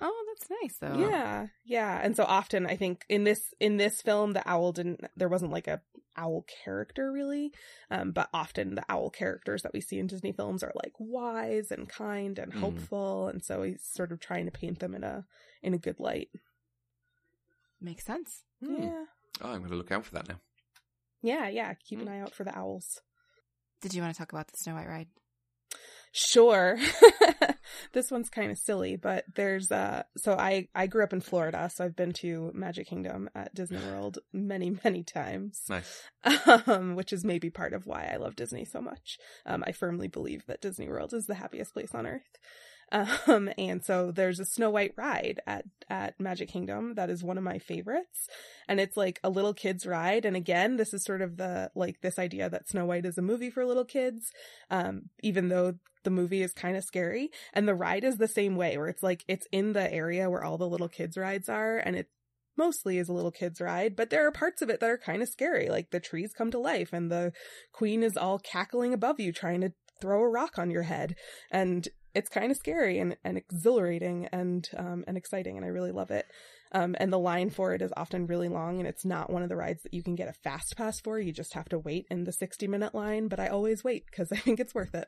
[0.00, 0.98] Oh, that's nice though.
[1.08, 5.04] Yeah, yeah, and so often I think in this in this film the owl didn't
[5.16, 5.80] there wasn't like a
[6.16, 7.52] owl character really,
[7.90, 11.70] um, but often the owl characters that we see in Disney films are like wise
[11.70, 13.30] and kind and Mm.
[13.30, 15.24] and so he's sort of trying to paint them in a
[15.62, 16.30] in a good light.
[17.80, 18.44] makes sense.
[18.64, 18.82] Hmm.
[18.82, 19.04] Yeah,
[19.40, 20.40] Oh, I'm going to look out for that now.
[21.22, 21.74] yeah, yeah.
[21.74, 23.00] Keep an eye out for the owls.
[23.80, 25.08] Did you want to talk about the Snow White ride?
[26.14, 26.78] Sure.
[27.94, 31.70] this one's kind of silly, but there's uh so I I grew up in Florida,
[31.74, 35.62] so I've been to Magic Kingdom at Disney World many many times.
[35.70, 36.02] Nice.
[36.66, 39.16] Um which is maybe part of why I love Disney so much.
[39.46, 42.38] Um I firmly believe that Disney World is the happiest place on earth.
[42.90, 47.38] Um and so there's a Snow White ride at at Magic Kingdom that is one
[47.38, 48.28] of my favorites
[48.68, 52.02] and it's like a little kids ride and again this is sort of the like
[52.02, 54.30] this idea that Snow White is a movie for little kids
[54.70, 55.72] um even though
[56.04, 59.02] the movie is kind of scary and the ride is the same way where it's
[59.02, 62.08] like it's in the area where all the little kids rides are and it
[62.56, 65.22] mostly is a little kids ride but there are parts of it that are kind
[65.22, 67.32] of scary like the trees come to life and the
[67.72, 71.14] queen is all cackling above you trying to throw a rock on your head
[71.50, 75.92] and it's kind of scary and, and exhilarating and um and exciting and I really
[75.92, 76.26] love it
[76.72, 79.50] um, and the line for it is often really long, and it's not one of
[79.50, 81.18] the rides that you can get a fast pass for.
[81.18, 84.32] You just have to wait in the 60 minute line, but I always wait because
[84.32, 85.06] I think it's worth it.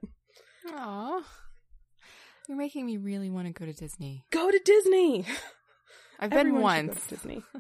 [0.69, 1.23] Aw.
[2.49, 4.25] You're making me really want to go to Disney.
[4.31, 5.25] Go to Disney!
[6.21, 7.07] I've been Everyone should go once.
[7.07, 7.43] to Disney.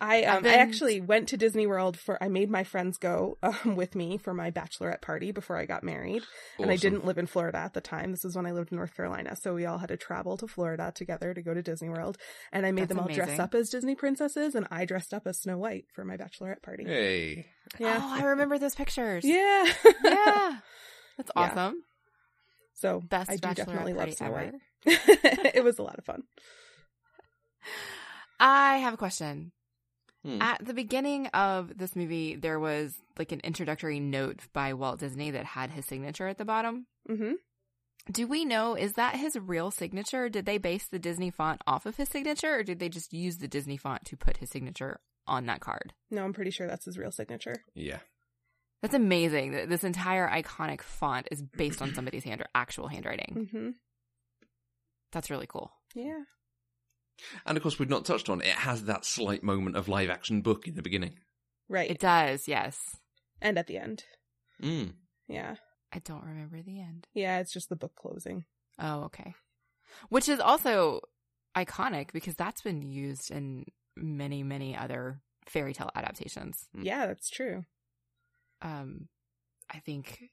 [0.00, 2.98] I I've um, been- I actually went to Disney World for I made my friends
[2.98, 6.22] go um, with me for my bachelorette party before I got married,
[6.60, 8.12] and I didn't live in Florida at the time.
[8.12, 10.46] This is when I lived in North Carolina, so we all had to travel to
[10.46, 12.16] Florida together to go to Disney World,
[12.52, 15.26] and I made That's them all dress up as Disney princesses, and I dressed up
[15.26, 16.84] as Snow White for my bachelorette party.
[16.84, 17.46] Hey.
[17.80, 19.24] Yeah, Oh, I remember those pictures.
[19.24, 19.66] yeah,
[20.04, 20.58] Yeah.
[21.16, 21.72] That's Yeah.
[22.84, 23.00] Awesome.
[23.02, 24.52] So Best I do definitely love Snow ever.
[25.54, 26.22] It was a lot of fun.
[28.40, 29.52] I have a question.
[30.24, 30.40] Hmm.
[30.42, 35.30] At the beginning of this movie, there was like an introductory note by Walt Disney
[35.32, 36.86] that had his signature at the bottom.
[37.08, 37.32] hmm
[38.10, 40.28] Do we know, is that his real signature?
[40.28, 43.38] Did they base the Disney font off of his signature or did they just use
[43.38, 45.92] the Disney font to put his signature on that card?
[46.10, 47.56] No, I'm pretty sure that's his real signature.
[47.74, 47.98] Yeah.
[48.82, 49.52] That's amazing.
[49.52, 53.48] that This entire iconic font is based on somebody's hand or actual handwriting.
[53.50, 53.70] hmm
[55.12, 55.72] That's really cool.
[55.94, 56.22] Yeah.
[57.44, 58.46] And of course, we've not touched on it.
[58.46, 61.18] It has that slight moment of live action book in the beginning.
[61.68, 61.90] Right.
[61.90, 62.78] It does, yes.
[63.40, 64.04] and at the end.
[64.62, 64.92] Mm.
[65.26, 65.56] Yeah.
[65.92, 67.06] I don't remember the end.
[67.14, 68.44] Yeah, it's just the book closing.
[68.78, 69.34] Oh, okay.
[70.10, 71.00] Which is also
[71.56, 73.64] iconic because that's been used in
[73.96, 76.68] many, many other fairy tale adaptations.
[76.76, 76.84] Mm.
[76.84, 77.64] Yeah, that's true.
[78.62, 79.08] Um,
[79.70, 80.30] I think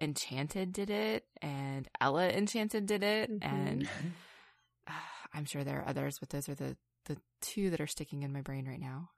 [0.00, 3.42] Enchanted did it, and Ella Enchanted did it, Mhm.
[3.42, 3.88] and
[4.86, 4.92] uh,
[5.34, 8.32] I'm sure there are others, but those are the the two that are sticking in
[8.32, 9.10] my brain right now.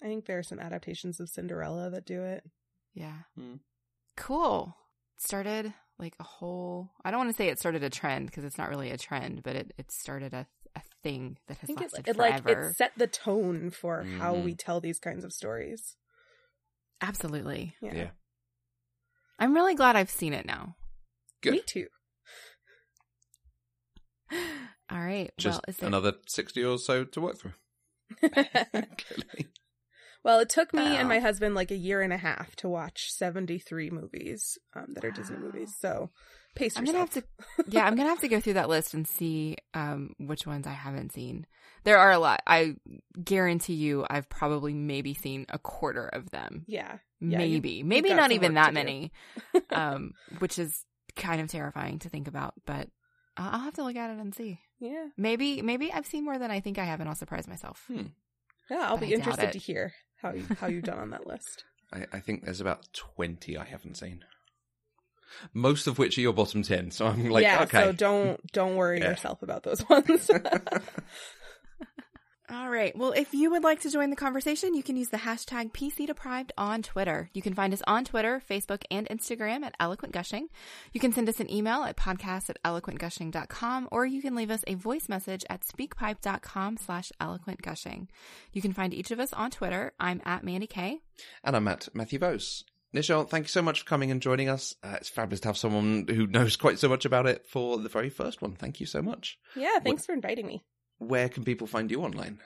[0.00, 2.44] I think there are some adaptations of Cinderella that do it.
[2.94, 3.18] Yeah.
[3.36, 3.56] Hmm.
[4.16, 4.74] Cool.
[5.18, 8.58] Started like a whole I don't want to say it started a trend because it's
[8.58, 11.76] not really a trend, but it, it started a, a thing that has I has
[11.76, 12.68] think it, lasted it like forever.
[12.70, 14.44] it set the tone for how Mhm.
[14.44, 15.96] we tell these kinds of stories.
[17.02, 17.74] Absolutely.
[17.82, 18.10] Yeah, Yeah.
[19.38, 20.76] I'm really glad I've seen it now.
[21.42, 21.52] Good.
[21.54, 21.88] me too.
[24.90, 25.32] All right.
[25.36, 25.88] Just well, is there...
[25.88, 27.52] another 60 or so to work through.
[30.24, 30.84] Well, it took me Oh.
[30.84, 34.86] and my husband like a year and a half to watch seventy three movies um,
[34.94, 35.74] that are Disney movies.
[35.80, 36.10] So
[36.54, 37.10] pace I'm yourself.
[37.14, 40.14] gonna have to, yeah, I'm gonna have to go through that list and see um,
[40.18, 41.46] which ones I haven't seen.
[41.84, 42.42] There are a lot.
[42.46, 42.76] I
[43.22, 46.64] guarantee you, I've probably maybe seen a quarter of them.
[46.68, 49.10] Yeah, Yeah, maybe, you've maybe got not even that many,
[49.70, 50.84] um, which is
[51.16, 52.54] kind of terrifying to think about.
[52.66, 52.88] But
[53.36, 54.60] I- I'll have to look at it and see.
[54.78, 57.82] yeah, Maybe, maybe I've seen more than I think I have, and I'll surprise myself.
[57.88, 58.02] Hmm.
[58.70, 58.82] yeah.
[58.82, 59.52] I'll But be doubt interested it.
[59.52, 61.64] to hear how you how you've done on that list.
[61.92, 64.24] I, I think there's about 20 I haven't seen.
[65.54, 66.90] Most of which are your bottom 10.
[66.90, 67.82] So I'm like, yeah, okay.
[67.84, 69.10] so don't don't worry Yeah.
[69.10, 70.30] yourself about those ones.
[72.50, 72.94] All right.
[72.94, 76.06] Well, if you would like to join the conversation, you can use the hashtag PC
[76.06, 77.30] Deprived on Twitter.
[77.32, 80.48] You can find us on Twitter, Facebook, and Instagram at Eloquent Gushing.
[80.92, 84.64] You can send us an email at podcast at eloquentgushing.com, or you can leave us
[84.66, 88.08] a voice message at speakpipe.com slash eloquentgushing.
[88.52, 89.94] You can find each of us on Twitter.
[89.98, 90.98] I'm at Mandy K.
[91.42, 92.64] And I'm at Matthew Vose.
[92.94, 94.74] Nishal, thank you so much for coming and joining us.
[94.82, 97.88] Uh, it's fabulous to have someone who knows quite so much about it for the
[97.88, 98.54] very first one.
[98.54, 99.38] Thank you so much.
[99.56, 100.62] yeah, thanks for inviting me.
[100.98, 102.38] Where can people find you online?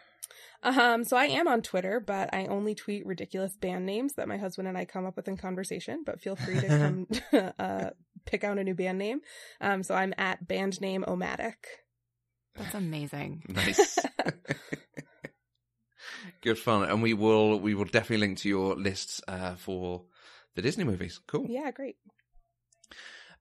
[0.62, 4.36] Um, so I am on Twitter, but I only tweet ridiculous band names that my
[4.36, 6.02] husband and I come up with in conversation.
[6.04, 7.06] But feel free to come
[7.58, 7.90] uh,
[8.24, 9.20] pick out a new band name.
[9.60, 11.54] Um, so I'm at band name Omatic.
[12.56, 13.42] That's amazing.
[13.48, 13.98] Nice.
[16.40, 16.88] Good fun.
[16.88, 20.04] And we will we will definitely link to your lists uh, for
[20.56, 21.20] the Disney movies.
[21.26, 21.46] Cool.
[21.48, 21.96] Yeah, great.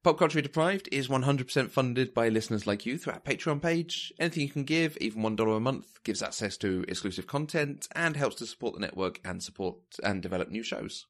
[0.03, 4.13] Pop Culture Deprived is 100% funded by listeners like you through our Patreon page.
[4.20, 8.36] Anything you can give, even $1 a month, gives access to exclusive content and helps
[8.36, 11.07] to support the network and support and develop new shows.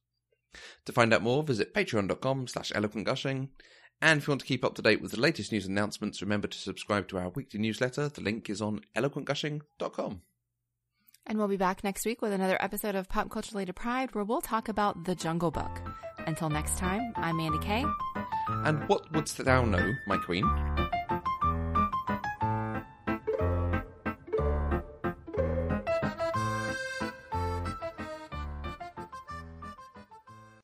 [0.86, 3.48] To find out more, visit patreon.com slash eloquentgushing.
[4.00, 6.48] And if you want to keep up to date with the latest news announcements, remember
[6.48, 8.08] to subscribe to our weekly newsletter.
[8.08, 10.22] The link is on eloquentgushing.com.
[11.26, 14.40] And we'll be back next week with another episode of Pop Culturally Deprived where we'll
[14.40, 15.80] talk about The Jungle Book.
[16.18, 17.84] Until next time, I'm Mandy Kay.
[18.48, 20.44] And what wouldst thou know, my queen?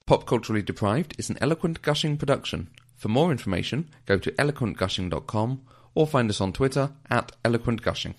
[0.07, 2.69] Pop Culturally Deprived is an Eloquent Gushing production.
[2.97, 5.63] For more information, go to eloquentgushing.com
[5.95, 8.15] or find us on Twitter at eloquentgushing.